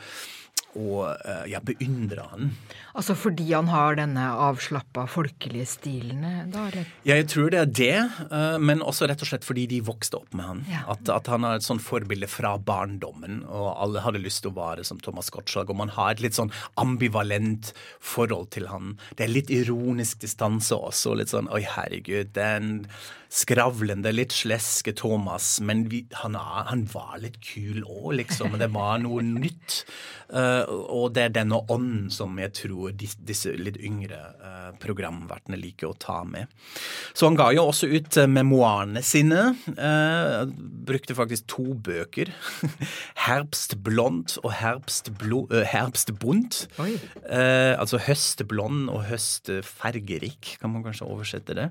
og 0.75 1.15
ja, 1.25 1.55
jeg 1.55 1.63
beundrer 1.67 2.25
han. 2.31 2.51
Altså 2.95 3.15
fordi 3.17 3.47
han 3.51 3.69
har 3.71 3.97
denne 3.99 4.25
avslappa 4.45 5.05
folkelige 5.11 5.67
stilen? 5.67 6.23
da? 6.51 6.67
Eller? 6.69 6.91
Ja, 7.07 7.17
jeg 7.19 7.27
tror 7.31 7.51
det 7.51 7.61
er 7.61 7.71
det, 7.79 8.27
uh, 8.31 8.57
men 8.59 8.83
også 8.83 9.09
rett 9.09 9.23
og 9.23 9.29
slett 9.29 9.47
fordi 9.47 9.65
de 9.71 9.81
vokste 9.85 10.19
opp 10.21 10.35
med 10.35 10.47
han. 10.47 10.63
Ja. 10.71 10.83
At, 10.93 11.09
at, 11.11 11.29
han 11.31 11.47
har 11.47 11.59
et 11.59 11.67
sånn 11.67 11.81
forbilde 11.83 12.29
fra 12.31 12.55
barndommen, 12.57 13.41
og 13.47 13.73
alle 13.73 14.03
hadde 14.05 14.23
lyst 14.23 14.43
til 14.45 14.53
å 14.53 14.57
være 14.59 14.85
som 14.87 15.01
Thomas 15.03 15.31
Gottschalk. 15.33 15.71
Og 15.71 15.81
man 15.83 15.93
har 15.95 16.15
et 16.15 16.23
litt 16.23 16.37
sånn 16.37 16.53
ambivalent 16.81 17.73
forhold 17.99 18.51
til 18.55 18.69
han. 18.71 18.95
Det 19.15 19.27
er 19.27 19.35
litt 19.35 19.51
ironisk 19.53 20.23
distanse 20.23 20.77
også. 20.77 21.17
Litt 21.19 21.33
sånn 21.33 21.51
oi, 21.51 21.63
herregud, 21.75 22.33
den 22.35 22.85
skravlende, 23.35 24.13
litt 24.15 24.33
sleske 24.35 24.93
Thomas, 24.95 25.57
men 25.65 25.85
vi, 25.91 26.05
han, 26.21 26.37
han, 26.39 26.85
var 26.93 27.17
litt 27.23 27.39
kul 27.43 27.83
òg, 27.83 28.13
liksom. 28.21 28.55
Det 28.59 28.69
var 28.73 29.01
noe 29.03 29.23
nytt. 29.45 29.83
Uh, 30.25 30.65
og 30.89 31.13
det 31.13 31.21
er 31.27 31.33
denne 31.35 31.59
ånden 31.69 32.09
som 32.13 32.39
jeg 32.41 32.51
tror 32.57 32.93
disse, 32.97 33.19
disse 33.27 33.51
litt 33.59 33.77
yngre 33.77 34.17
uh, 34.41 34.71
programvertene 34.81 35.57
liker 35.59 35.91
å 35.91 35.97
ta 36.01 36.23
med. 36.25 36.49
Så 37.13 37.29
han 37.29 37.37
ga 37.37 37.51
jo 37.53 37.67
også 37.69 37.87
ut 37.91 38.17
uh, 38.21 38.27
memoarene 38.29 39.01
sine. 39.05 39.55
brukte 40.87 41.15
faktisk 41.17 41.47
to 41.51 41.73
bøker. 41.73 42.31
'Herbstblond' 43.25 44.37
og 44.43 44.51
'Herbstbunt'. 44.53 46.67
altså 47.81 47.97
'Høstblond' 47.97 48.89
og 48.93 49.01
'Høstfergerik', 49.09 50.57
kan 50.61 50.69
man 50.73 50.83
kanskje 50.85 51.09
oversette 51.09 51.57
det. 51.57 51.67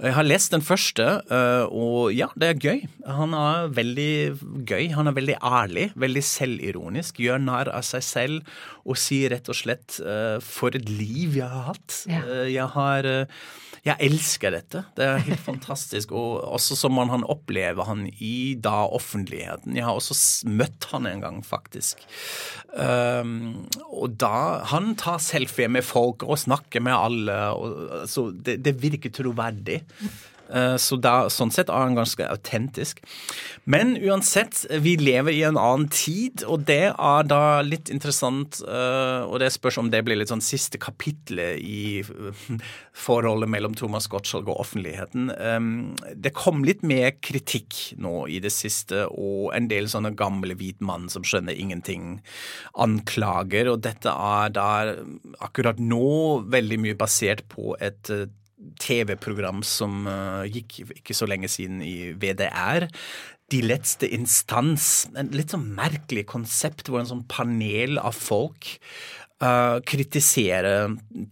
Jeg 0.00 0.14
har 0.14 0.26
lest 0.26 0.52
den 0.52 0.62
første 0.62 0.87
første, 0.88 1.06
eh, 1.30 1.66
og 1.68 2.12
ja, 2.14 2.28
det 2.36 2.48
er 2.48 2.62
gøy. 2.62 2.80
Han 3.06 3.34
er 3.34 3.68
veldig 3.74 4.64
gøy. 4.66 4.92
Han 4.94 5.08
er 5.08 5.16
veldig 5.16 5.38
ærlig, 5.42 5.92
veldig 5.94 6.22
selvironisk. 6.24 7.20
Gjør 7.20 7.38
narr 7.38 7.68
av 7.68 7.82
seg 7.82 8.02
selv 8.02 8.42
og 8.84 8.96
sier 8.96 9.30
rett 9.30 9.48
og 9.48 9.54
slett 9.56 10.00
eh, 10.00 10.40
'for 10.40 10.74
et 10.74 10.88
liv 10.88 11.36
jeg 11.36 11.48
har 11.48 11.74
hatt'. 11.74 12.06
Ja. 12.08 12.22
Eh, 12.24 12.52
jeg 12.54 12.66
har 12.74 13.28
jeg 13.86 13.96
elsker 14.04 14.52
dette. 14.52 14.84
Det 14.96 15.04
er 15.04 15.22
helt 15.24 15.44
fantastisk. 15.50 16.12
Og 16.12 16.42
også 16.44 16.76
som 16.76 16.92
man 16.92 17.08
han 17.08 17.24
opplever 17.24 17.84
han 17.84 18.06
i 18.20 18.54
da 18.54 18.88
offentligheten. 18.88 19.76
Jeg 19.76 19.84
har 19.84 19.94
også 19.94 20.48
møtt 20.48 20.88
han 20.92 21.06
en 21.06 21.22
gang, 21.22 21.38
faktisk. 21.46 22.02
Um, 22.74 23.68
og 23.88 24.18
da 24.20 24.64
Han 24.68 24.94
tar 24.96 25.18
selfie 25.18 25.68
med 25.68 25.86
folk 25.86 26.22
og 26.22 26.38
snakker 26.38 26.80
med 26.84 26.92
alle. 26.92 27.38
Og, 27.54 28.08
så 28.08 28.30
det, 28.32 28.58
det 28.64 28.76
virker 28.82 29.14
troverdig. 29.14 29.80
Eh, 30.48 30.76
så 30.80 30.98
da, 31.00 31.28
sånn 31.32 31.52
sett 31.54 31.70
er 31.72 31.84
han 31.84 31.96
ganske 31.98 32.24
autentisk. 32.28 33.02
Men 33.68 33.96
uansett, 34.00 34.64
vi 34.82 34.96
lever 35.00 35.34
i 35.34 35.42
en 35.48 35.60
annen 35.60 35.88
tid, 35.92 36.44
og 36.48 36.66
det 36.68 36.92
er 36.92 37.28
da 37.28 37.60
litt 37.64 37.90
interessant 37.92 38.60
eh, 38.64 39.22
Og 39.28 39.38
det 39.42 39.50
spørs 39.52 39.78
om 39.80 39.90
det 39.92 40.00
blir 40.06 40.18
litt 40.18 40.30
sånn 40.32 40.44
siste 40.44 40.80
kapitlet 40.80 41.60
i 41.60 42.02
forholdet 43.06 43.50
mellom 43.50 43.76
Thomas 43.78 44.08
Gottschalk 44.10 44.48
og 44.48 44.62
offentligheten. 44.64 45.30
Det 46.16 46.32
kom 46.36 46.64
litt 46.66 46.82
mer 46.86 47.12
kritikk 47.24 47.76
nå 48.00 48.26
i 48.32 48.40
det 48.42 48.52
siste, 48.54 49.04
og 49.08 49.52
en 49.56 49.68
del 49.70 49.88
sånne 49.90 50.14
gamle 50.18 50.56
hvit 50.58 50.80
mann 50.84 51.08
som 51.12 51.26
skjønner 51.26 51.56
ingenting, 51.56 52.18
anklager. 52.78 53.70
Og 53.72 53.82
dette 53.86 54.12
er 54.12 54.54
da 54.54 54.68
akkurat 55.44 55.80
nå 55.82 56.42
veldig 56.50 56.80
mye 56.82 56.98
basert 56.98 57.44
på 57.52 57.74
et 57.84 58.12
eh, 58.14 58.26
TV-program 58.82 59.62
som 59.66 60.06
uh, 60.10 60.44
gikk 60.48 60.80
ikke 60.98 61.16
så 61.16 61.28
lenge 61.30 61.50
siden 61.52 61.82
i 61.84 62.12
VDR. 62.18 62.88
De 63.52 63.62
letteste 63.64 64.08
instans. 64.12 65.06
En 65.16 65.30
litt 65.36 65.54
sånn 65.54 65.70
merkelig 65.76 66.26
konsept 66.28 66.90
hvor 66.90 67.02
en 67.02 67.10
sånn 67.10 67.24
panel 67.30 68.00
av 68.02 68.16
folk 68.18 68.74
uh, 69.42 69.78
kritisere 69.88 70.74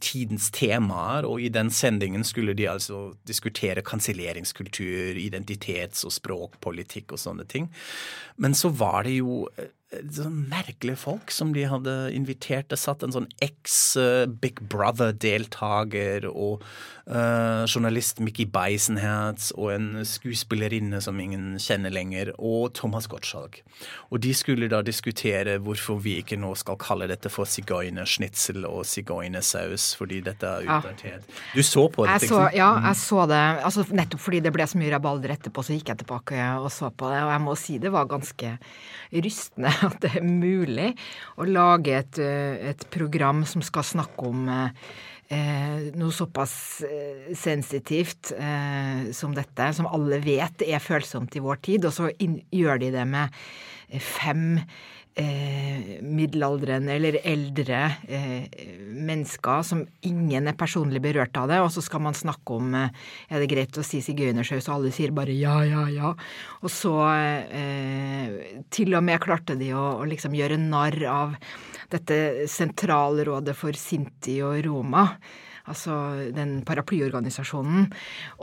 tidens 0.03 0.51
temaer, 0.55 1.27
og 1.29 1.43
i 1.43 1.51
den 1.53 1.71
sendingen 1.75 2.25
skulle 2.27 2.57
de 2.57 2.69
altså 2.71 3.11
diskutere 3.29 3.85
kanselleringskultur, 3.87 5.19
identitets- 5.21 6.07
og 6.07 6.15
språkpolitikk 6.15 7.17
og 7.17 7.23
sånne 7.23 7.49
ting. 7.51 7.71
Men 8.43 8.57
så 8.57 8.73
var 8.73 9.05
det 9.07 9.19
jo 9.19 9.45
sånn 10.17 10.43
merkelige 10.51 11.01
folk 11.01 11.33
som 11.35 11.55
de 11.57 11.67
hadde 11.69 11.95
invitert. 12.17 12.69
Det 12.71 12.79
satt 12.81 13.05
en 13.05 13.15
sånn 13.15 13.31
eks-Big 13.45 14.63
Brother-deltaker 14.73 16.29
og 16.31 16.65
uh, 17.11 17.65
journalist 17.67 18.21
Mickey 18.25 18.47
Beisenherz 18.51 19.51
og 19.57 19.73
en 19.75 19.89
skuespillerinne 20.07 21.01
som 21.05 21.19
ingen 21.23 21.57
kjenner 21.63 21.95
lenger, 21.95 22.33
og 22.39 22.75
Thomas 22.79 23.09
Gottschalk. 23.11 23.63
Og 24.11 24.21
de 24.25 24.33
skulle 24.37 24.71
da 24.73 24.83
diskutere 24.87 25.59
hvorfor 25.63 26.01
vi 26.03 26.19
ikke 26.23 26.39
nå 26.41 26.53
skal 26.59 26.79
kalle 26.81 27.09
dette 27.11 27.31
for 27.33 27.49
sigøynersnitsel 27.51 28.67
og 28.69 28.85
sigøynersaus, 28.89 29.93
fordi 29.99 30.23
dette 30.27 30.51
er 30.51 30.67
utdatert. 30.67 31.27
Ja. 31.27 31.43
Du 31.55 31.63
så 31.67 31.87
på 31.93 32.07
det? 32.07 32.19
Jeg 32.21 32.33
så, 32.33 32.43
ja, 32.57 32.71
jeg 32.89 33.01
så 33.03 33.27
det. 33.31 33.45
Altså, 33.67 33.87
nettopp 33.97 34.23
fordi 34.27 34.43
det 34.45 34.55
ble 34.55 34.67
så 34.69 34.81
mye 34.81 34.93
rabalder 34.97 35.37
etterpå, 35.37 35.65
så 35.67 35.77
gikk 35.77 35.93
jeg 35.93 36.03
tilbake 36.05 36.51
og 36.61 36.71
så 36.75 36.91
på 36.91 37.11
det, 37.13 37.23
og 37.25 37.33
jeg 37.35 37.45
må 37.47 37.57
si 37.59 37.79
det 37.83 37.93
var 37.95 38.09
ganske 38.11 38.57
rystende 39.15 39.73
at 39.89 39.99
det 40.05 40.15
er 40.19 40.27
mulig 40.27 40.93
å 41.37 41.49
lage 41.49 41.99
et, 41.99 42.23
eh, 42.23 42.73
et 42.73 42.87
program 42.95 43.45
som 43.49 43.65
skal 43.65 43.87
snakke 43.87 44.31
om 44.31 44.49
eh, 44.51 45.87
noe 45.99 46.15
såpass 46.15 46.57
eh, 46.87 47.31
sensitivt 47.37 48.33
eh, 48.37 49.13
som 49.17 49.35
dette, 49.37 49.71
som 49.77 49.89
alle 49.91 50.21
vet 50.25 50.67
er 50.67 50.83
følsomt 50.83 51.37
i 51.37 51.45
vår 51.45 51.63
tid, 51.67 51.89
og 51.89 51.97
så 51.97 52.11
inn, 52.23 52.41
gjør 52.55 52.83
de 52.85 52.93
det 52.95 53.07
med 53.09 53.41
fem 54.03 54.61
eh, 54.61 54.95
middelaldrende 55.17 56.93
eller 56.93 57.19
eldre 57.25 57.79
eh, 58.09 58.49
mennesker 58.93 59.63
som 59.65 59.83
ingen 60.05 60.49
er 60.49 60.57
personlig 60.59 61.01
berørt 61.05 61.37
av 61.41 61.49
det, 61.51 61.61
og 61.63 61.71
så 61.73 61.85
skal 61.85 62.03
man 62.05 62.17
snakke 62.17 62.59
om 62.59 62.75
eh, 62.77 63.07
er 63.31 63.43
det 63.43 63.51
greit 63.51 63.79
å 63.81 63.85
si 63.87 64.03
sigøynersaus, 64.05 64.69
og 64.69 64.75
alle 64.77 64.93
sier 64.95 65.15
bare 65.17 65.37
ja, 65.37 65.57
ja, 65.67 65.87
ja. 65.93 66.13
Og 66.63 66.73
så 66.73 66.95
eh, 67.09 68.61
til 68.73 68.97
og 68.97 69.07
med 69.07 69.23
klarte 69.25 69.59
de 69.59 69.73
å, 69.77 69.87
å 70.03 70.09
liksom 70.09 70.37
gjøre 70.37 70.61
narr 70.61 71.01
av 71.11 71.37
dette 71.93 72.49
sentralrådet 72.51 73.55
for 73.57 73.77
Sinti 73.79 74.41
og 74.45 74.59
Roma 74.67 75.07
altså 75.71 75.97
den 76.35 76.61
paraplyorganisasjonen. 76.67 77.91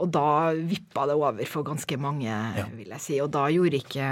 Og 0.00 0.10
da 0.14 0.52
vippa 0.54 1.06
det 1.08 1.16
over 1.18 1.44
for 1.48 1.66
ganske 1.66 1.98
mange, 2.00 2.28
ja. 2.30 2.66
vil 2.74 2.92
jeg 2.94 3.02
si. 3.02 3.18
Og 3.24 3.30
da 3.34 3.46
gjorde 3.52 3.80
ikke 3.80 4.08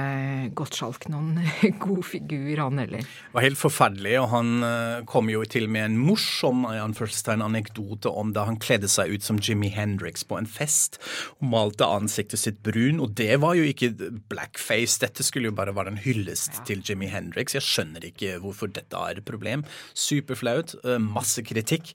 Gottschalk 0.58 1.08
noen 1.12 1.40
god 1.84 2.02
figur, 2.06 2.54
han 2.64 2.80
heller. 2.82 3.04
Det 3.04 3.36
var 3.36 3.46
helt 3.46 3.60
forferdelig, 3.60 4.16
og 4.22 4.28
han 4.32 4.66
eh, 4.66 5.04
kom 5.08 5.30
jo 5.32 5.44
til 5.48 5.68
med 5.72 5.90
en 5.90 6.00
morsom 6.02 6.66
anekdote 6.68 8.10
om 8.10 8.32
da 8.34 8.46
han 8.48 8.58
kledde 8.62 8.90
seg 8.90 9.12
ut 9.14 9.24
som 9.24 9.38
Jimmy 9.42 9.70
Hendrix 9.72 10.24
på 10.26 10.38
en 10.38 10.48
fest 10.48 10.98
og 11.38 11.48
malte 11.52 11.86
ansiktet 11.86 12.40
sitt 12.40 12.60
brun. 12.64 13.00
Og 13.02 13.14
det 13.18 13.34
var 13.42 13.56
jo 13.58 13.66
ikke 13.68 13.92
blackface, 14.32 15.00
dette 15.02 15.24
skulle 15.26 15.50
jo 15.50 15.56
bare 15.58 15.74
være 15.76 15.94
en 15.94 16.02
hyllest 16.02 16.60
ja. 16.60 16.66
til 16.68 16.82
Jimmy 16.86 17.10
Hendrix. 17.12 17.56
Jeg 17.56 17.66
skjønner 17.66 18.06
ikke 18.08 18.38
hvorfor 18.42 18.72
dette 18.72 18.98
er 18.98 19.20
et 19.20 19.28
problem. 19.28 19.66
Superflaut, 19.94 20.76
eh, 20.84 21.00
masse 21.02 21.44
kritikk. 21.46 21.92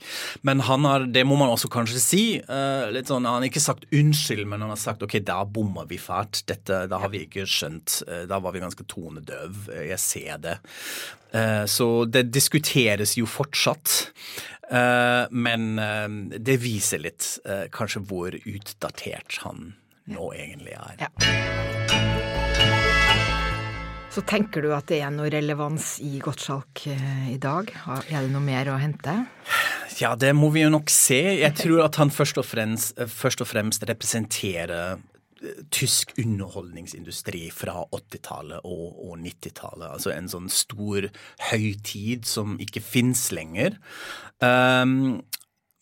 Men 0.47 0.63
han 0.67 0.87
har 0.87 1.06
det 1.13 1.23
må 1.27 1.37
man 1.39 1.51
også 1.51 1.69
kanskje 1.71 2.01
si. 2.01 2.23
Uh, 2.49 2.89
litt 2.93 3.09
sånn, 3.09 3.25
Han 3.27 3.41
har 3.41 3.47
ikke 3.49 3.63
sagt 3.63 3.87
unnskyld, 3.93 4.45
men 4.49 4.63
han 4.63 4.73
har 4.73 4.79
sagt 4.81 5.03
ok, 5.05 5.19
da 5.25 5.41
bomma 5.45 5.85
vi 5.89 5.99
fælt. 6.01 6.43
Dette, 6.49 6.85
da 6.89 7.01
har 7.03 7.11
vi 7.13 7.25
ikke 7.25 7.47
skjønt. 7.49 8.01
Uh, 8.07 8.25
da 8.29 8.39
var 8.43 8.55
vi 8.55 8.63
ganske 8.63 8.87
tonedøv. 8.89 9.67
Uh, 9.71 9.83
jeg 9.91 10.01
ser 10.03 10.43
det. 10.43 10.59
så 11.67 12.05
det 12.07 12.31
diskuteres 12.31 13.17
jo 13.17 13.25
fortsatt. 13.27 14.13
men 15.29 15.75
det 16.39 16.55
viser 16.63 17.01
litt 17.03 17.25
kanskje 17.75 18.01
hvor 18.07 18.31
utdatert 18.31 19.35
han 19.43 19.73
nå 20.07 20.29
egentlig 20.33 20.71
er. 20.71 21.03
Ja. 21.03 21.09
Så 24.09 24.23
tenker 24.23 24.63
du 24.63 24.71
at 24.73 24.87
det 24.87 25.01
er 25.03 25.11
noe 25.11 25.27
relevans 25.29 25.97
i 25.99 26.15
Gottschalk 26.23 26.87
i 26.87 27.37
dag? 27.37 27.75
Er 28.07 28.21
det 28.23 28.31
noe 28.31 28.43
mer 28.47 28.71
å 28.71 28.79
hente? 28.79 29.19
Ja, 29.95 30.15
det 30.19 30.33
må 30.35 30.49
vi 30.53 30.65
jo 30.65 30.71
nok 30.73 30.91
se. 30.93 31.19
Jeg 31.39 31.55
tror 31.57 31.85
at 31.87 31.99
han 32.01 32.11
først 32.13 32.39
og 32.41 32.45
fremst, 32.47 32.97
først 33.07 33.43
og 33.43 33.49
fremst 33.49 33.85
representerer 33.87 34.73
eh, 34.97 35.63
tysk 35.73 36.13
underholdningsindustri 36.19 37.47
fra 37.55 37.79
80-tallet 37.95 38.67
og, 38.67 38.85
og 39.07 39.15
90-tallet. 39.23 39.87
Altså 39.89 40.13
en 40.13 40.29
sånn 40.31 40.51
stor 40.53 41.09
høytid 41.49 42.27
som 42.27 42.57
ikke 42.63 42.83
fins 42.83 43.29
lenger. 43.35 43.79
Um, 44.43 45.23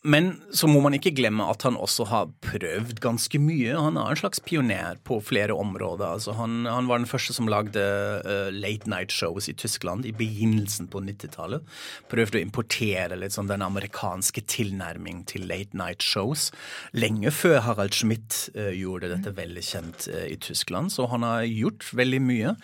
men 0.06 0.28
så 0.54 0.68
må 0.70 0.78
man 0.84 0.94
ikke 0.94 1.10
glemme 1.16 1.44
at 1.50 1.64
han 1.66 1.74
også 1.82 2.06
har 2.10 2.28
prøvd 2.44 3.00
ganske 3.02 3.40
mye. 3.42 3.74
Han 3.74 3.98
er 3.98 4.12
en 4.12 4.20
slags 4.20 4.38
pioner 4.44 5.00
på 5.06 5.18
flere 5.24 5.54
områder. 5.56 6.06
Altså 6.06 6.36
han, 6.38 6.60
han, 6.70 6.86
var 6.86 7.00
den 7.00 7.10
første 7.10 7.34
som 7.34 7.50
lagde 7.50 7.82
uh, 8.22 8.46
late 8.54 8.86
night 8.90 9.10
shows 9.10 9.48
i 9.50 9.56
Tyskland 9.58 10.06
i 10.06 10.14
begynnelsen 10.14 10.86
på 10.92 11.02
90-tallet. 11.02 11.66
Prøvde 12.12 12.38
å 12.38 12.44
importere 12.44 13.18
litt 13.18 13.34
sånn 13.34 13.50
den 13.50 13.64
amerikanske 13.66 14.44
tilnærming 14.46 15.24
til 15.26 15.48
late 15.50 15.74
night 15.76 16.06
shows. 16.06 16.52
Lenge 16.94 17.34
før 17.34 17.58
Harald 17.66 17.98
Schmidt 17.98 18.44
uh, 18.54 18.70
gjorde 18.70 19.10
dette 19.10 19.34
veldig 19.34 19.66
kjent 19.66 20.06
uh, 20.12 20.22
i 20.30 20.38
Tyskland. 20.38 20.94
Så 20.94 21.08
han 21.10 21.26
har 21.26 21.42
gjort 21.50 21.90
veldig 21.98 22.22
mye. 22.28 22.54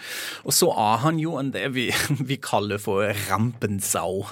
Og 0.47 0.55
så 0.55 0.71
er 0.71 1.03
han 1.09 1.19
jo 1.19 1.35
en 1.43 1.51
det 1.55 1.67
vi, 1.75 1.89
vi 2.31 2.39
kaller 2.39 2.79
for 2.83 3.11
rampensau 3.27 4.29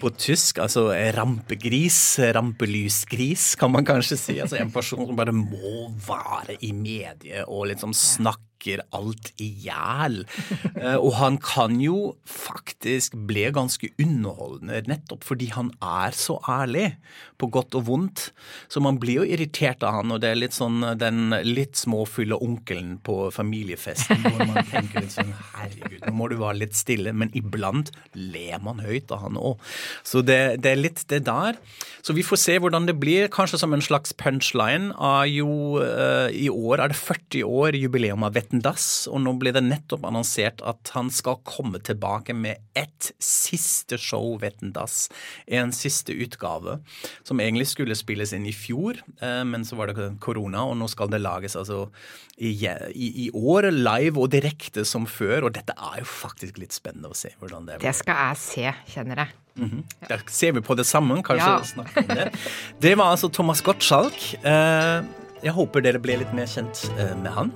på 0.00 0.14
tysk. 0.16 0.64
Altså 0.64 0.88
rampegris. 1.12 2.00
Rampe 2.32 2.53
rampelysgris, 2.54 3.54
kan 3.56 3.70
man 3.70 3.84
kanskje 3.84 4.16
si. 4.16 4.40
Altså 4.40 4.56
En 4.56 4.70
person 4.70 5.06
som 5.06 5.16
bare 5.16 5.32
må 5.32 5.90
være 6.06 6.56
i 6.62 6.72
mediet 6.72 7.44
og 7.48 7.66
liksom 7.68 7.92
snakke 7.94 8.42
snakker 8.54 8.82
alt 8.92 9.32
i 9.40 9.50
hjel. 9.64 10.24
Eh, 10.74 10.98
og 10.98 11.14
han 11.16 11.36
kan 11.38 11.76
jo 11.80 12.16
faktisk 12.26 13.14
bli 13.28 13.44
ganske 13.54 13.88
underholdende 14.00 14.80
nettopp 14.90 15.22
fordi 15.24 15.46
han 15.54 15.70
er 15.80 16.10
så 16.16 16.40
ærlig, 16.50 16.96
på 17.38 17.46
godt 17.52 17.76
og 17.78 17.86
vondt. 17.86 18.24
Så 18.68 18.82
man 18.82 18.98
blir 18.98 19.22
jo 19.22 19.26
irritert 19.36 19.84
av 19.86 20.00
han, 20.00 20.12
og 20.12 20.20
det 20.22 20.32
er 20.32 20.40
litt 20.40 20.56
sånn 20.56 20.82
den 20.98 21.34
litt 21.46 21.78
småfulle 21.78 22.36
onkelen 22.42 22.96
på 23.06 23.30
familiefesten 23.34 24.22
hvor 24.24 24.42
man 24.50 24.66
tenker 24.72 25.04
litt 25.04 25.14
sånn 25.14 25.32
herregud, 25.54 26.04
nå 26.04 26.14
må 26.16 26.28
du 26.30 26.36
være 26.40 26.64
litt 26.64 26.78
stille. 26.78 27.14
Men 27.14 27.32
iblant 27.38 27.92
ler 28.18 28.58
man 28.64 28.82
høyt 28.84 29.14
av 29.14 29.24
han 29.28 29.38
òg. 29.38 29.62
Så 30.02 30.24
det, 30.26 30.58
det, 30.64 30.74
er 30.74 30.82
litt 30.82 31.04
det 31.12 31.22
der. 31.28 31.58
Så 32.04 32.16
vi 32.18 32.26
får 32.26 32.42
se 32.42 32.58
hvordan 32.60 32.90
det 32.90 32.98
blir. 33.00 33.30
Kanskje 33.32 33.62
som 33.62 33.74
en 33.76 33.84
slags 33.84 34.14
punchline 34.20 34.90
av 34.98 35.24
jo 35.30 35.78
uh, 35.80 36.28
I 36.34 36.50
år 36.50 36.82
er 36.82 36.92
det 36.92 37.00
40 37.00 37.46
år 37.46 37.78
jubileum 37.78 38.26
av 38.26 38.34
Vetten 38.36 38.43
Vetten 38.44 38.60
Dass, 38.64 39.06
og 39.08 39.22
nå 39.24 39.32
blir 39.40 39.54
det 39.56 39.64
nettopp 39.64 40.04
annonsert 40.04 40.60
at 40.68 40.92
han 40.94 41.08
skal 41.12 41.40
komme 41.48 41.80
tilbake 41.84 42.36
med 42.36 42.60
ett 42.76 43.10
siste 43.22 43.96
show, 44.00 44.36
Vetten 44.40 44.74
Dass. 44.76 45.08
En 45.46 45.72
siste 45.72 46.12
utgave, 46.12 46.78
som 47.24 47.40
egentlig 47.40 47.70
skulle 47.72 47.96
spilles 47.96 48.34
inn 48.36 48.44
i 48.46 48.54
fjor, 48.54 49.00
eh, 49.20 49.42
men 49.48 49.64
så 49.64 49.78
var 49.80 49.90
det 49.90 50.10
korona, 50.20 50.66
og 50.68 50.76
nå 50.80 50.88
skal 50.92 51.08
det 51.12 51.22
lages 51.24 51.56
altså 51.56 51.88
i, 52.36 52.52
i, 52.92 53.08
i 53.26 53.30
år 53.32 53.70
live 53.72 54.20
og 54.20 54.30
direkte 54.34 54.84
som 54.88 55.08
før, 55.08 55.48
og 55.48 55.56
dette 55.56 55.72
er 55.72 56.02
jo 56.02 56.10
faktisk 56.10 56.60
litt 56.60 56.76
spennende 56.76 57.12
å 57.12 57.16
se 57.16 57.32
hvordan 57.40 57.66
det 57.66 57.78
er. 57.78 57.86
Det 57.86 57.96
skal 57.96 58.28
jeg 58.28 58.42
se, 58.44 58.76
kjenner 58.94 59.24
jeg. 59.24 59.40
Mm 59.56 59.70
-hmm. 59.70 60.08
Da 60.08 60.18
ser 60.26 60.52
vi 60.52 60.60
på 60.60 60.74
det 60.74 60.84
sammen, 60.84 61.22
kanskje. 61.22 61.50
Ja. 61.76 62.04
det. 62.14 62.32
Det 62.80 62.94
var 62.98 63.04
altså 63.04 63.28
Thomas 63.28 63.62
Gottschalk. 63.62 64.34
Eh, 64.44 65.04
jeg 65.44 65.54
håper 65.56 65.84
dere 65.84 66.00
ble 66.02 66.18
litt 66.22 66.32
mer 66.36 66.48
kjent 66.50 66.86
eh, 66.96 67.14
med 67.20 67.32
han. 67.36 67.52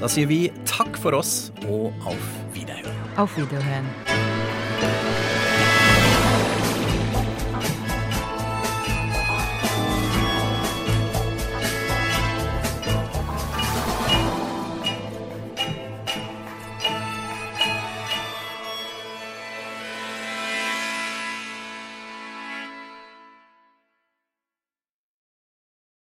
Da 0.00 0.10
sier 0.10 0.30
vi 0.30 0.44
takk 0.68 0.98
for 1.00 1.18
oss 1.18 1.50
og 1.66 1.90
auf 2.06 2.28
Wiederhören. 2.54 3.16
Auf 3.18 3.36
Wiederhören. 3.36 4.31